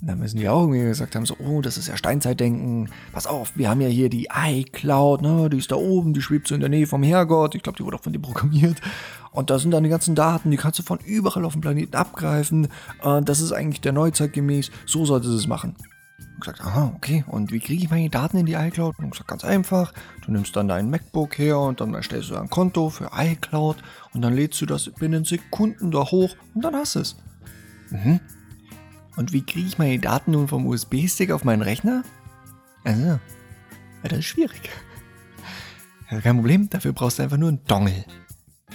Und 0.00 0.08
dann 0.08 0.18
müssen 0.18 0.36
die 0.36 0.48
auch 0.48 0.60
irgendwie 0.62 0.82
gesagt 0.82 1.16
haben, 1.16 1.24
so, 1.24 1.36
oh, 1.38 1.62
das 1.62 1.78
ist 1.78 1.88
ja 1.88 1.96
Steinzeitdenken, 1.96 2.90
pass 3.12 3.26
auf, 3.26 3.56
wir 3.56 3.70
haben 3.70 3.80
ja 3.80 3.88
hier 3.88 4.10
die 4.10 4.28
iCloud, 4.30 5.22
ne, 5.22 5.48
die 5.48 5.56
ist 5.56 5.72
da 5.72 5.76
oben, 5.76 6.12
die 6.12 6.20
schwebt 6.20 6.48
so 6.48 6.54
in 6.54 6.60
der 6.60 6.68
Nähe 6.68 6.86
vom 6.86 7.02
Herrgott, 7.02 7.54
ich 7.54 7.62
glaube, 7.62 7.78
die 7.78 7.84
wurde 7.84 7.96
auch 7.96 8.02
von 8.02 8.12
dir 8.12 8.18
programmiert. 8.18 8.80
Und 9.32 9.48
da 9.50 9.58
sind 9.58 9.70
dann 9.70 9.84
die 9.84 9.90
ganzen 9.90 10.14
Daten, 10.14 10.50
die 10.50 10.56
kannst 10.58 10.78
du 10.78 10.82
von 10.82 10.98
überall 10.98 11.44
auf 11.44 11.52
dem 11.52 11.60
Planeten 11.60 11.94
abgreifen. 11.94 12.68
Äh, 13.02 13.22
das 13.22 13.40
ist 13.40 13.52
eigentlich 13.52 13.80
der 13.80 13.92
Neuzeitgemäß, 13.92 14.70
so 14.84 15.06
solltest 15.06 15.32
du 15.32 15.36
es 15.36 15.46
machen. 15.46 15.74
Und 16.36 16.40
gesagt, 16.40 16.60
aha, 16.60 16.92
okay, 16.94 17.24
und 17.28 17.50
wie 17.50 17.60
kriege 17.60 17.82
ich 17.82 17.90
meine 17.90 18.10
Daten 18.10 18.36
in 18.36 18.44
die 18.44 18.52
iCloud? 18.52 18.98
Und 18.98 19.10
gesagt, 19.10 19.28
ganz 19.28 19.42
einfach, 19.42 19.94
du 20.24 20.32
nimmst 20.32 20.54
dann 20.54 20.68
dein 20.68 20.90
MacBook 20.90 21.38
her 21.38 21.58
und 21.58 21.80
dann 21.80 21.94
erstellst 21.94 22.28
du 22.28 22.36
ein 22.36 22.50
Konto 22.50 22.90
für 22.90 23.10
iCloud 23.14 23.78
und 24.12 24.20
dann 24.20 24.34
lädst 24.34 24.60
du 24.60 24.66
das 24.66 24.90
binnen 24.90 25.24
Sekunden 25.24 25.90
da 25.90 26.00
hoch 26.00 26.36
und 26.54 26.62
dann 26.62 26.74
hast 26.74 26.96
du 26.96 27.00
es. 27.00 27.16
Mhm. 27.90 28.20
Und 29.16 29.32
wie 29.32 29.40
kriege 29.40 29.66
ich 29.66 29.78
meine 29.78 29.98
Daten 29.98 30.32
nun 30.32 30.46
vom 30.46 30.66
USB-Stick 30.66 31.30
auf 31.30 31.42
meinen 31.42 31.62
Rechner? 31.62 32.02
Also, 32.84 33.02
ja, 33.02 33.20
das 34.02 34.18
ist 34.18 34.26
schwierig. 34.26 34.70
Ja, 36.08 36.20
kein 36.20 36.36
Problem, 36.36 36.70
dafür 36.70 36.92
brauchst 36.92 37.18
du 37.18 37.24
einfach 37.24 37.36
nur 37.36 37.48
einen 37.48 37.64
Dongle. 37.64 38.04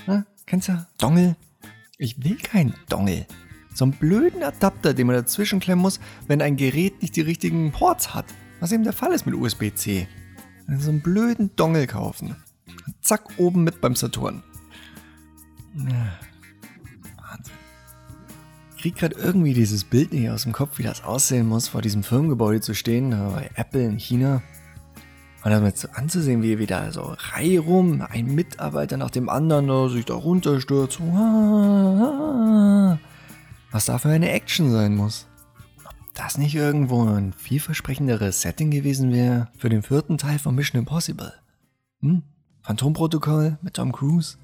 Na, 0.05 0.25
kennst 0.45 0.67
du 0.67 0.85
Dongle? 0.97 1.37
Ich 1.97 2.21
will 2.21 2.35
keinen 2.35 2.73
Dongle. 2.89 3.25
So 3.73 3.85
einen 3.85 3.93
blöden 3.93 4.43
Adapter, 4.43 4.93
den 4.93 5.07
man 5.07 5.15
dazwischen 5.15 5.59
klemmen 5.59 5.81
muss, 5.81 5.99
wenn 6.27 6.41
ein 6.41 6.57
Gerät 6.57 7.01
nicht 7.01 7.15
die 7.15 7.21
richtigen 7.21 7.71
Ports 7.71 8.13
hat. 8.13 8.25
Was 8.59 8.71
eben 8.71 8.83
der 8.83 8.93
Fall 8.93 9.13
ist 9.13 9.25
mit 9.25 9.35
USB-C. 9.35 10.07
So 10.77 10.89
einen 10.89 11.01
blöden 11.01 11.55
Dongle 11.55 11.87
kaufen. 11.87 12.35
Zack, 13.01 13.23
oben 13.37 13.63
mit 13.63 13.81
beim 13.81 13.95
Saturn. 13.95 14.43
Wahnsinn. 15.73 17.53
Ich 18.75 18.81
krieg 18.81 18.95
gerade 18.95 19.15
irgendwie 19.15 19.53
dieses 19.53 19.83
Bild 19.83 20.11
nicht 20.11 20.29
aus 20.29 20.43
dem 20.43 20.53
Kopf, 20.53 20.77
wie 20.77 20.83
das 20.83 21.03
aussehen 21.03 21.47
muss, 21.47 21.67
vor 21.67 21.81
diesem 21.81 22.03
Firmengebäude 22.03 22.61
zu 22.61 22.73
stehen, 22.73 23.11
bei 23.11 23.49
Apple 23.55 23.83
in 23.83 23.97
China. 23.99 24.41
Und 25.43 25.51
damit 25.51 25.77
so 25.77 25.87
anzusehen, 25.89 26.43
wie 26.43 26.59
wieder 26.59 26.91
so 26.91 27.15
Reihe 27.17 27.59
rum, 27.59 28.05
ein 28.07 28.35
Mitarbeiter 28.35 28.97
nach 28.97 29.09
dem 29.09 29.27
anderen 29.27 29.67
der 29.67 29.89
sich 29.89 30.05
da 30.05 30.13
runterstürzt. 30.13 30.99
Was 33.71 33.85
da 33.85 33.97
für 33.97 34.09
eine 34.09 34.31
Action 34.31 34.69
sein 34.69 34.95
muss. 34.95 35.27
Ob 35.85 35.95
das 36.13 36.37
nicht 36.37 36.55
irgendwo 36.55 37.05
ein 37.05 37.31
vielversprechenderes 37.31 38.41
Setting 38.41 38.69
gewesen 38.69 39.13
wäre 39.13 39.47
für 39.57 39.69
den 39.69 39.81
vierten 39.81 40.17
Teil 40.17 40.39
von 40.39 40.55
Mission 40.55 40.79
Impossible. 40.79 41.31
Hm? 42.01 42.23
Phantomprotokoll 42.63 43.57
mit 43.61 43.75
Tom 43.75 43.93
Cruise? 43.93 44.37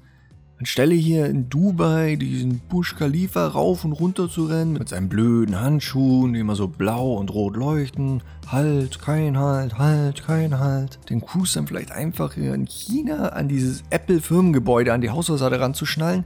Anstelle 0.58 0.94
hier 0.94 1.26
in 1.26 1.48
Dubai 1.48 2.16
diesen 2.16 2.58
Bush 2.58 2.96
Khalifa 2.96 3.46
rauf 3.46 3.84
und 3.84 3.92
runter 3.92 4.28
zu 4.28 4.46
rennen 4.46 4.72
mit 4.72 4.88
seinen 4.88 5.08
blöden 5.08 5.60
Handschuhen, 5.60 6.32
die 6.32 6.40
immer 6.40 6.56
so 6.56 6.66
blau 6.66 7.12
und 7.12 7.32
rot 7.32 7.54
leuchten. 7.56 8.22
Halt, 8.48 8.98
kein 8.98 9.38
Halt, 9.38 9.78
halt, 9.78 10.24
kein 10.26 10.58
Halt. 10.58 10.98
Den 11.10 11.20
Cruise 11.20 11.54
dann 11.54 11.68
vielleicht 11.68 11.92
einfach 11.92 12.32
hier 12.32 12.54
in 12.54 12.66
China 12.66 13.28
an 13.28 13.46
dieses 13.46 13.84
Apple-Firmengebäude, 13.90 14.92
an 14.92 15.02
die 15.02 15.10
Hausfassade 15.10 15.60
ranzuschnallen 15.60 16.24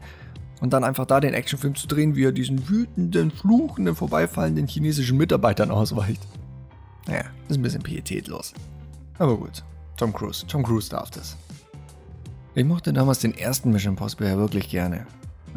und 0.62 0.72
dann 0.72 0.84
einfach 0.84 1.06
da 1.06 1.18
den 1.18 1.34
Actionfilm 1.34 1.74
zu 1.74 1.88
drehen, 1.88 2.14
wie 2.14 2.24
er 2.24 2.30
diesen 2.30 2.68
wütenden, 2.68 3.32
fluchenden, 3.32 3.96
vorbeifallenden 3.96 4.68
chinesischen 4.68 5.18
Mitarbeitern 5.18 5.72
ausweicht. 5.72 6.22
Naja, 7.08 7.24
ist 7.48 7.56
ein 7.56 7.62
bisschen 7.62 7.82
pietätlos. 7.82 8.54
Aber 9.18 9.36
gut, 9.36 9.64
Tom 9.96 10.12
Cruise. 10.12 10.46
Tom 10.46 10.62
Cruise 10.62 10.88
darf 10.88 11.10
das. 11.10 11.36
Ich 12.54 12.64
mochte 12.64 12.92
damals 12.92 13.18
den 13.18 13.36
ersten 13.36 13.72
Mission 13.72 13.94
Impossible 13.94 14.28
ja 14.28 14.36
wirklich 14.36 14.68
gerne. 14.68 15.04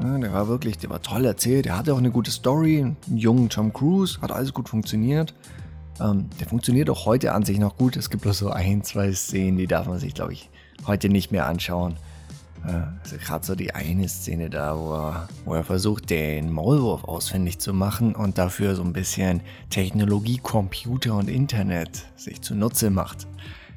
Ja, 0.02 0.18
der 0.18 0.34
war 0.34 0.48
wirklich, 0.48 0.80
der 0.80 0.90
war 0.90 1.04
toll 1.04 1.24
erzählt, 1.26 1.66
der 1.66 1.78
hatte 1.78 1.94
auch 1.94 2.00
eine 2.00 2.10
gute 2.10 2.32
Story, 2.32 2.82
einen 2.82 2.98
jungen 3.16 3.50
Tom 3.50 3.72
Cruise, 3.74 4.20
hat 4.22 4.32
alles 4.32 4.56
gut 4.56 4.70
funktioniert. 4.70 5.36
Ähm, 6.02 6.30
der 6.40 6.48
funktioniert 6.48 6.90
auch 6.90 7.06
heute 7.06 7.32
an 7.34 7.46
sich 7.46 7.60
noch 7.60 7.78
gut. 7.78 7.96
Es 7.96 8.10
gibt 8.10 8.24
bloß 8.24 8.40
so 8.40 8.50
ein, 8.50 8.84
zwei 8.84 9.14
Szenen, 9.14 9.58
die 9.58 9.68
darf 9.68 9.86
man 9.86 10.00
sich, 10.00 10.16
glaube 10.16 10.34
ich, 10.34 10.50
heute 10.88 11.10
nicht 11.10 11.32
mehr 11.32 11.46
anschauen. 11.46 11.96
Äh, 12.68 12.84
also 13.04 13.18
gerade 13.18 13.46
so 13.46 13.56
die 13.56 13.74
eine 13.74 14.08
Szene 14.08 14.50
da, 14.50 14.78
wo 14.78 14.94
er, 14.94 15.30
wo 15.46 15.54
er 15.54 15.64
versucht, 15.64 16.10
den 16.10 16.52
Maulwurf 16.52 17.04
ausfindig 17.04 17.60
zu 17.60 17.74
machen 17.74 18.16
und 18.16 18.38
dafür 18.38 18.76
so 18.76 18.84
ein 18.84 18.94
bisschen 18.94 19.42
Technologie, 19.70 20.38
Computer 20.38 21.16
und 21.16 21.30
Internet 21.30 22.06
sich 22.16 22.42
zunutze 22.42 22.90
macht. 22.90 23.28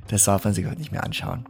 Das 0.09 0.25
darf 0.25 0.45
man 0.45 0.55
sich 0.55 0.67
heute 0.67 0.79
nicht 0.79 0.93
mehr 0.93 1.05
anschauen. 1.05 1.45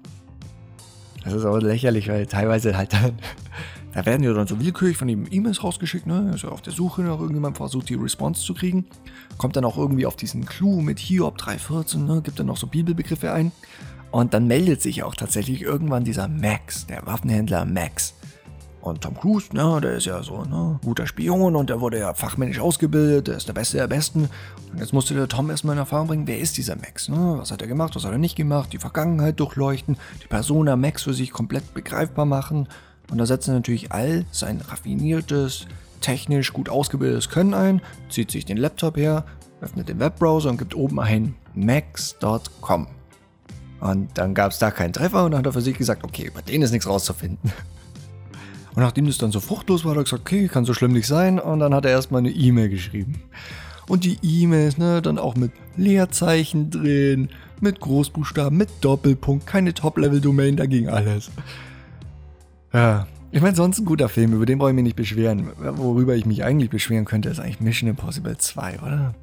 Das 1.24 1.32
ist 1.32 1.44
auch 1.44 1.58
lächerlich, 1.58 2.08
weil 2.08 2.26
teilweise 2.26 2.76
halt 2.76 2.92
dann, 2.92 3.18
da 3.92 4.06
werden 4.06 4.22
ja 4.22 4.32
dann 4.32 4.46
so 4.46 4.58
willkürlich 4.60 4.96
von 4.96 5.08
ihm 5.08 5.26
E-Mails 5.30 5.62
rausgeschickt, 5.62 6.06
ne? 6.06 6.32
Ist 6.34 6.42
ja 6.42 6.48
auf 6.48 6.62
der 6.62 6.72
Suche 6.72 7.02
nach 7.02 7.18
irgendjemandem, 7.18 7.56
versucht 7.56 7.88
die 7.88 7.94
Response 7.94 8.42
zu 8.42 8.54
kriegen. 8.54 8.86
Kommt 9.36 9.56
dann 9.56 9.64
auch 9.64 9.76
irgendwie 9.76 10.06
auf 10.06 10.16
diesen 10.16 10.44
Clou 10.46 10.80
mit 10.80 10.98
Hiob 10.98 11.38
314, 11.38 12.04
ne? 12.04 12.22
Gibt 12.22 12.38
dann 12.38 12.46
noch 12.46 12.56
so 12.56 12.66
Bibelbegriffe 12.66 13.32
ein. 13.32 13.52
Und 14.10 14.34
dann 14.34 14.46
meldet 14.46 14.80
sich 14.80 15.02
auch 15.02 15.14
tatsächlich 15.14 15.62
irgendwann 15.62 16.04
dieser 16.04 16.28
Max, 16.28 16.86
der 16.86 17.04
Waffenhändler 17.06 17.64
Max. 17.64 18.14
Und 18.80 19.02
Tom 19.02 19.14
Cruise, 19.14 19.48
ne, 19.52 19.80
der 19.82 19.94
ist 19.94 20.06
ja 20.06 20.22
so 20.22 20.38
ein 20.38 20.50
ne, 20.50 20.78
guter 20.82 21.06
Spion 21.06 21.56
und 21.56 21.68
der 21.68 21.80
wurde 21.80 21.98
ja 21.98 22.14
fachmännisch 22.14 22.60
ausgebildet, 22.60 23.28
der 23.28 23.36
ist 23.36 23.48
der 23.48 23.52
Beste 23.52 23.76
der 23.76 23.88
Besten. 23.88 24.30
Und 24.72 24.78
jetzt 24.78 24.92
musste 24.92 25.14
der 25.14 25.28
Tom 25.28 25.50
erstmal 25.50 25.74
in 25.74 25.80
Erfahrung 25.80 26.06
bringen, 26.06 26.26
wer 26.26 26.38
ist 26.38 26.56
dieser 26.56 26.76
Max? 26.76 27.08
Ne? 27.08 27.36
Was 27.38 27.50
hat 27.50 27.60
er 27.60 27.68
gemacht, 27.68 27.96
was 27.96 28.04
hat 28.04 28.12
er 28.12 28.18
nicht 28.18 28.36
gemacht? 28.36 28.72
Die 28.72 28.78
Vergangenheit 28.78 29.40
durchleuchten, 29.40 29.96
die 30.22 30.28
Persona 30.28 30.76
Max 30.76 31.02
für 31.02 31.12
sich 31.12 31.32
komplett 31.32 31.74
begreifbar 31.74 32.24
machen. 32.24 32.68
Und 33.10 33.18
da 33.18 33.26
setzt 33.26 33.48
er 33.48 33.54
natürlich 33.54 33.92
all 33.92 34.24
sein 34.30 34.60
raffiniertes, 34.60 35.66
technisch 36.00 36.52
gut 36.52 36.68
ausgebildetes 36.68 37.30
Können 37.30 37.54
ein, 37.54 37.82
zieht 38.08 38.30
sich 38.30 38.44
den 38.44 38.58
Laptop 38.58 38.96
her, 38.96 39.24
öffnet 39.60 39.88
den 39.88 39.98
Webbrowser 39.98 40.50
und 40.50 40.58
gibt 40.58 40.74
oben 40.74 41.00
ein 41.00 41.34
max.com. 41.54 42.86
Und 43.80 44.10
dann 44.14 44.34
gab 44.34 44.52
es 44.52 44.58
da 44.58 44.70
keinen 44.70 44.92
Treffer 44.92 45.24
und 45.24 45.32
dann 45.32 45.38
hat 45.38 45.46
er 45.46 45.52
für 45.52 45.60
sich 45.60 45.78
gesagt, 45.78 46.04
okay, 46.04 46.26
über 46.26 46.42
den 46.42 46.62
ist 46.62 46.72
nichts 46.72 46.88
rauszufinden. 46.88 47.52
Und 48.74 48.84
nachdem 48.84 49.06
das 49.06 49.18
dann 49.18 49.32
so 49.32 49.40
fruchtlos 49.40 49.84
war, 49.84 49.90
hat 49.90 49.98
er 49.98 50.04
gesagt, 50.04 50.22
okay, 50.22 50.46
kann 50.46 50.64
so 50.64 50.72
schlimm 50.72 50.92
nicht 50.92 51.08
sein. 51.08 51.40
Und 51.40 51.58
dann 51.58 51.74
hat 51.74 51.84
er 51.84 51.90
erstmal 51.90 52.20
eine 52.20 52.30
E-Mail 52.30 52.68
geschrieben. 52.68 53.22
Und 53.88 54.04
die 54.04 54.18
E-Mails, 54.22 54.78
ne, 54.78 55.02
dann 55.02 55.18
auch 55.18 55.34
mit 55.34 55.50
Leerzeichen 55.76 56.70
drin, 56.70 57.28
mit 57.60 57.80
Großbuchstaben, 57.80 58.56
mit 58.56 58.68
Doppelpunkt, 58.80 59.48
keine 59.48 59.74
Top-Level-Domain, 59.74 60.56
da 60.56 60.66
ging 60.66 60.88
alles. 60.88 61.30
Ja, 62.72 63.08
ich 63.30 63.40
meine, 63.42 63.56
sonst 63.56 63.78
ein 63.78 63.84
guter 63.84 64.08
Film, 64.08 64.32
über 64.32 64.46
den 64.46 64.58
brauche 64.58 64.70
ich 64.70 64.76
mich 64.76 64.84
nicht 64.84 64.96
beschweren. 64.96 65.48
Worüber 65.58 66.14
ich 66.14 66.24
mich 66.24 66.44
eigentlich 66.44 66.70
beschweren 66.70 67.04
könnte, 67.04 67.28
ist 67.30 67.40
eigentlich 67.40 67.60
Mission 67.60 67.90
Impossible 67.90 68.36
2, 68.36 68.78
oder? 68.80 69.14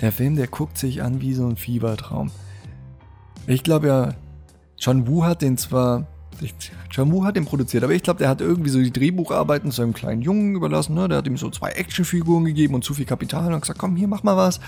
Der 0.00 0.12
Film, 0.12 0.36
der 0.36 0.46
guckt 0.46 0.78
sich 0.78 1.02
an 1.02 1.20
wie 1.20 1.34
so 1.34 1.46
ein 1.46 1.56
Fiebertraum. 1.56 2.30
Ich 3.46 3.62
glaube 3.62 3.88
ja, 3.88 4.14
John 4.78 5.06
Woo 5.06 5.24
hat 5.24 5.42
den 5.42 5.56
zwar 5.56 6.06
John 6.90 7.12
Woo 7.12 7.24
hat 7.24 7.36
den 7.36 7.44
produziert, 7.44 7.84
aber 7.84 7.92
ich 7.92 8.02
glaube, 8.02 8.18
der 8.18 8.28
hat 8.28 8.40
irgendwie 8.40 8.70
so 8.70 8.78
die 8.80 8.92
Drehbucharbeiten 8.92 9.70
zu 9.70 9.82
einem 9.82 9.92
kleinen 9.92 10.22
Jungen 10.22 10.54
überlassen. 10.56 10.94
Ne? 10.94 11.08
Der 11.08 11.18
hat 11.18 11.26
ihm 11.26 11.36
so 11.36 11.50
zwei 11.50 11.70
Actionfiguren 11.70 12.44
gegeben 12.44 12.74
und 12.74 12.84
zu 12.84 12.94
viel 12.94 13.04
Kapital 13.04 13.52
und 13.52 13.60
gesagt, 13.60 13.78
komm, 13.78 13.96
hier, 13.96 14.08
mach 14.08 14.22
mal 14.22 14.36
was. 14.36 14.60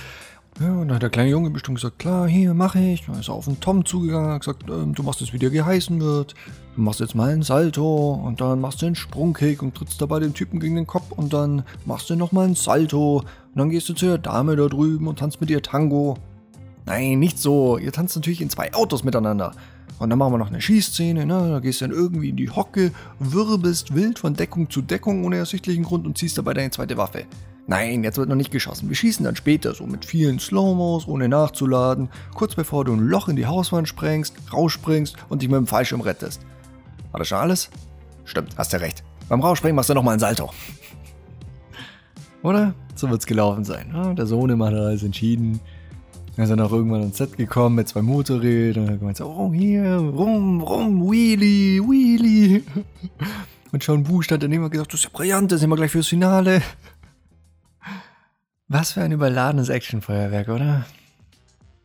Ja, 0.60 0.72
und 0.72 0.88
dann 0.88 0.94
hat 0.94 1.02
der 1.02 1.10
kleine 1.10 1.28
Junge 1.28 1.50
bestimmt 1.50 1.76
gesagt, 1.76 1.98
klar, 1.98 2.26
hier, 2.26 2.54
mache 2.54 2.78
ich. 2.78 3.04
Dann 3.04 3.20
ist 3.20 3.28
er 3.28 3.34
auf 3.34 3.44
den 3.44 3.60
Tom 3.60 3.84
zugegangen 3.84 4.28
und 4.28 4.34
hat 4.34 4.40
gesagt, 4.40 4.64
ähm, 4.70 4.94
du 4.94 5.02
machst 5.02 5.20
es, 5.20 5.34
wie 5.34 5.38
dir 5.38 5.50
geheißen 5.50 6.00
wird. 6.00 6.34
Du 6.76 6.80
machst 6.80 7.00
jetzt 7.00 7.14
mal 7.14 7.30
einen 7.30 7.42
Salto 7.42 8.14
und 8.14 8.40
dann 8.40 8.60
machst 8.60 8.80
du 8.80 8.86
einen 8.86 8.94
Sprungkick 8.94 9.62
und 9.62 9.74
trittst 9.74 10.00
dabei 10.00 10.18
den 10.18 10.32
Typen 10.32 10.58
gegen 10.58 10.76
den 10.76 10.86
Kopf 10.86 11.12
und 11.12 11.32
dann 11.32 11.62
machst 11.84 12.08
du 12.08 12.16
nochmal 12.16 12.46
einen 12.46 12.54
Salto 12.54 13.18
und 13.18 13.58
dann 13.58 13.68
gehst 13.68 13.88
du 13.90 13.92
zu 13.92 14.06
der 14.06 14.18
Dame 14.18 14.56
da 14.56 14.66
drüben 14.66 15.08
und 15.08 15.18
tanzt 15.18 15.40
mit 15.40 15.50
ihr 15.50 15.62
Tango. 15.62 16.16
Nein, 16.86 17.18
nicht 17.18 17.38
so. 17.38 17.78
Ihr 17.78 17.92
tanzt 17.92 18.16
natürlich 18.16 18.40
in 18.40 18.50
zwei 18.50 18.72
Autos 18.72 19.04
miteinander. 19.04 19.52
Und 19.98 20.10
dann 20.10 20.18
machen 20.18 20.32
wir 20.34 20.38
noch 20.38 20.48
eine 20.48 20.60
Schießszene, 20.60 21.26
ne? 21.26 21.48
Da 21.50 21.60
gehst 21.60 21.80
du 21.80 21.86
dann 21.88 21.96
irgendwie 21.96 22.28
in 22.28 22.36
die 22.36 22.50
Hocke, 22.50 22.92
wirbelst 23.18 23.94
wild 23.94 24.18
von 24.18 24.34
Deckung 24.34 24.70
zu 24.70 24.82
Deckung 24.82 25.24
ohne 25.24 25.36
ersichtlichen 25.36 25.84
Grund 25.84 26.06
und 26.06 26.18
ziehst 26.18 26.38
dabei 26.38 26.54
deine 26.54 26.70
zweite 26.70 26.96
Waffe. 26.96 27.24
Nein, 27.66 28.04
jetzt 28.04 28.18
wird 28.18 28.28
noch 28.28 28.36
nicht 28.36 28.52
geschossen. 28.52 28.88
Wir 28.88 28.94
schießen 28.94 29.24
dann 29.24 29.34
später, 29.34 29.74
so 29.74 29.86
mit 29.86 30.04
vielen 30.04 30.38
Slow-Mos, 30.38 31.08
ohne 31.08 31.28
nachzuladen, 31.28 32.10
kurz 32.34 32.54
bevor 32.54 32.84
du 32.84 32.92
ein 32.92 33.00
Loch 33.00 33.28
in 33.28 33.34
die 33.34 33.46
Hauswand 33.46 33.88
sprengst, 33.88 34.36
rausspringst 34.52 35.16
und 35.28 35.42
dich 35.42 35.48
mit 35.48 35.56
dem 35.56 35.66
Fallschirm 35.66 36.02
rettest. 36.02 36.42
War 37.10 37.18
das 37.18 37.28
schon 37.28 37.38
alles? 37.38 37.70
Stimmt, 38.24 38.56
hast 38.56 38.72
ja 38.72 38.78
recht. 38.78 39.02
Beim 39.28 39.40
Rausspringen 39.40 39.74
machst 39.74 39.90
du 39.90 39.94
nochmal 39.94 40.14
ein 40.14 40.20
Salto. 40.20 40.52
Oder? 42.42 42.74
So 42.94 43.10
wird's 43.10 43.26
gelaufen 43.26 43.64
sein. 43.64 43.90
Ja, 43.92 44.14
der 44.14 44.26
Sohnemann 44.26 44.74
hat 44.74 44.80
alles 44.80 45.02
entschieden. 45.02 45.60
Ist 46.36 46.50
er 46.50 46.56
noch 46.56 46.70
irgendwann 46.70 47.00
ans 47.00 47.16
Set 47.16 47.36
gekommen 47.36 47.76
mit 47.76 47.88
zwei 47.88 48.02
Motorrädern 48.02 48.84
und 48.84 48.90
hat 48.90 48.98
gemeint, 48.98 49.20
oh 49.22 49.52
hier, 49.54 49.96
rum, 49.96 50.60
rum, 50.60 51.10
Wheelie, 51.10 51.80
Wheelie. 51.80 52.62
Und 53.72 53.82
Sean 53.82 54.08
Wu 54.08 54.22
stand 54.22 54.42
daneben 54.42 54.64
und 54.64 54.70
gesagt, 54.70 54.92
das 54.92 55.00
ist 55.00 55.04
ja 55.04 55.10
brillant, 55.12 55.50
das 55.50 55.60
sind 55.60 55.68
wir 55.68 55.76
gleich 55.76 55.90
fürs 55.90 56.06
Finale. 56.06 56.62
Was 58.68 58.92
für 58.92 59.02
ein 59.02 59.12
überladenes 59.12 59.68
Actionfeuerwerk, 59.68 60.48
oder? 60.48 60.86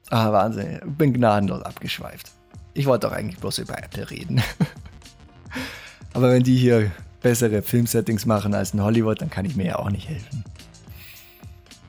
Ah, 0.10 0.32
Wahnsinn, 0.32 0.80
bin 0.86 1.12
gnadenlos 1.12 1.64
abgeschweift. 1.64 2.32
Ich 2.74 2.86
wollte 2.86 3.08
doch 3.08 3.14
eigentlich 3.14 3.40
bloß 3.40 3.58
über 3.58 3.78
Apple 3.78 4.10
reden. 4.10 4.42
Aber 6.14 6.32
wenn 6.32 6.44
die 6.44 6.56
hier 6.56 6.92
bessere 7.22 7.62
Filmsettings 7.62 8.26
machen 8.26 8.54
als 8.54 8.74
in 8.74 8.82
Hollywood, 8.82 9.22
dann 9.22 9.30
kann 9.30 9.46
ich 9.46 9.56
mir 9.56 9.66
ja 9.66 9.76
auch 9.78 9.90
nicht 9.90 10.08
helfen. 10.08 10.44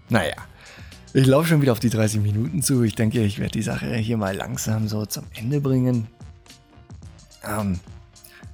Naja, 0.08 0.34
ich 1.14 1.26
laufe 1.26 1.48
schon 1.48 1.60
wieder 1.60 1.72
auf 1.72 1.80
die 1.80 1.90
30 1.90 2.20
Minuten 2.20 2.62
zu. 2.62 2.82
Ich 2.82 2.94
denke, 2.94 3.22
ich 3.22 3.38
werde 3.38 3.52
die 3.52 3.62
Sache 3.62 3.94
hier 3.96 4.16
mal 4.16 4.34
langsam 4.34 4.88
so 4.88 5.04
zum 5.06 5.24
Ende 5.34 5.60
bringen. 5.60 6.06
Ähm, 7.44 7.80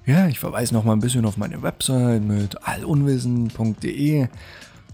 ja, 0.07 0.27
ich 0.27 0.39
verweise 0.39 0.75
noch 0.75 0.85
mal 0.85 0.95
ein 0.95 1.01
bisschen 1.01 1.25
auf 1.25 1.37
meine 1.37 1.63
Website 1.63 2.23
mit 2.23 2.67
allunwissen.de. 2.67 4.29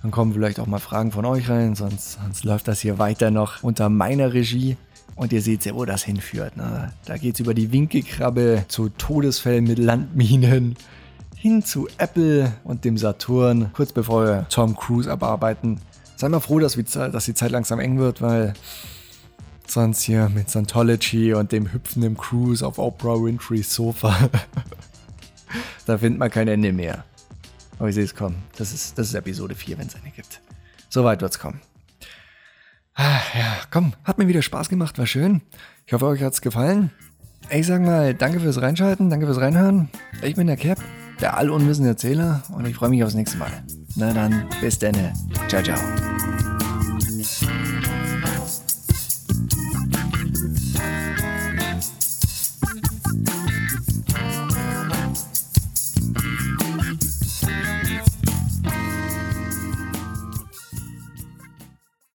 Dann 0.03 0.11
kommen 0.11 0.35
vielleicht 0.35 0.61
auch 0.61 0.67
mal 0.67 0.81
Fragen 0.81 1.13
von 1.13 1.25
euch 1.25 1.49
rein, 1.49 1.75
sonst, 1.75 2.19
sonst 2.21 2.45
läuft 2.45 2.69
das 2.69 2.81
hier 2.81 2.99
weiter 2.99 3.31
noch 3.31 3.63
unter 3.63 3.89
meiner 3.89 4.33
Regie. 4.35 4.77
Und 5.17 5.33
ihr 5.33 5.41
seht 5.41 5.65
ja, 5.65 5.75
wo 5.75 5.85
das 5.85 6.03
hinführt. 6.03 6.57
Ne? 6.57 6.93
Da 7.07 7.17
geht 7.17 7.35
es 7.35 7.41
über 7.41 7.55
die 7.55 7.71
Winkelkrabbe 7.73 8.65
zu 8.69 8.89
Todesfällen 8.89 9.65
mit 9.65 9.79
Landminen 9.79 10.77
hin 11.37 11.63
zu 11.63 11.89
Apple 11.99 12.53
und 12.65 12.85
dem 12.85 12.99
Saturn, 12.99 13.71
kurz 13.75 13.93
bevor 13.93 14.25
wir 14.25 14.47
Tom 14.49 14.75
Cruise 14.75 15.11
abarbeiten. 15.11 15.79
Sei 16.25 16.31
mal 16.31 16.41
froh, 16.41 16.59
dass, 16.59 16.79
wir, 16.79 16.85
dass 16.85 17.27
die 17.27 17.35
Zeit 17.35 17.51
langsam 17.51 17.79
eng 17.81 17.99
wird, 17.99 18.23
weil 18.23 18.55
sonst 19.67 20.01
hier 20.01 20.31
mit 20.31 20.49
Scientology 20.49 21.35
und 21.35 21.53
dem 21.53 21.71
hüpfenden 21.71 22.17
Cruise 22.17 22.67
auf 22.67 22.79
Oprah 22.79 23.23
Winfrey's 23.23 23.75
Sofa, 23.75 24.31
da 25.87 25.99
findet 25.99 26.19
man 26.19 26.31
kein 26.31 26.49
Ende 26.49 26.73
mehr. 26.73 27.05
Aber 27.79 27.91
ich 27.91 27.95
sehe 27.95 28.05
es 28.05 28.15
kommen. 28.15 28.43
Das 28.57 28.73
ist, 28.73 28.97
das 28.97 29.09
ist 29.09 29.15
Episode 29.15 29.55
4, 29.55 29.77
wenn 29.77 29.87
es 29.87 29.97
eine 29.97 30.11
gibt. 30.13 30.41
Soweit 30.89 31.21
wird 31.21 31.33
es 31.33 31.39
kommen. 31.39 31.61
Ah, 32.95 33.21
ja, 33.39 33.59
komm, 33.71 33.93
hat 34.05 34.17
mir 34.17 34.27
wieder 34.27 34.41
Spaß 34.41 34.71
gemacht, 34.71 34.97
war 34.97 35.07
schön. 35.07 35.43
Ich 35.85 35.93
hoffe, 35.93 36.07
euch 36.07 36.23
hat 36.23 36.33
es 36.33 36.41
gefallen. 36.41 36.91
Ich 37.51 37.67
sag 37.67 37.83
mal, 37.83 38.15
danke 38.15 38.41
fürs 38.41 38.63
Reinschalten, 38.63 39.11
danke 39.11 39.27
fürs 39.27 39.41
Reinhören. 39.41 39.91
Ich 40.23 40.37
bin 40.37 40.47
der 40.47 40.57
Cap, 40.57 40.79
der 41.21 41.37
allunwissende 41.37 41.91
Erzähler 41.91 42.45
und 42.49 42.67
ich 42.67 42.77
freue 42.77 42.89
mich 42.89 43.05
aufs 43.05 43.13
nächste 43.13 43.37
Mal. 43.37 43.53
Na 43.97 44.13
dann, 44.13 44.47
bis 44.61 44.79
dann. 44.79 44.95
Ciao, 45.49 45.63
ciao. 45.63 46.44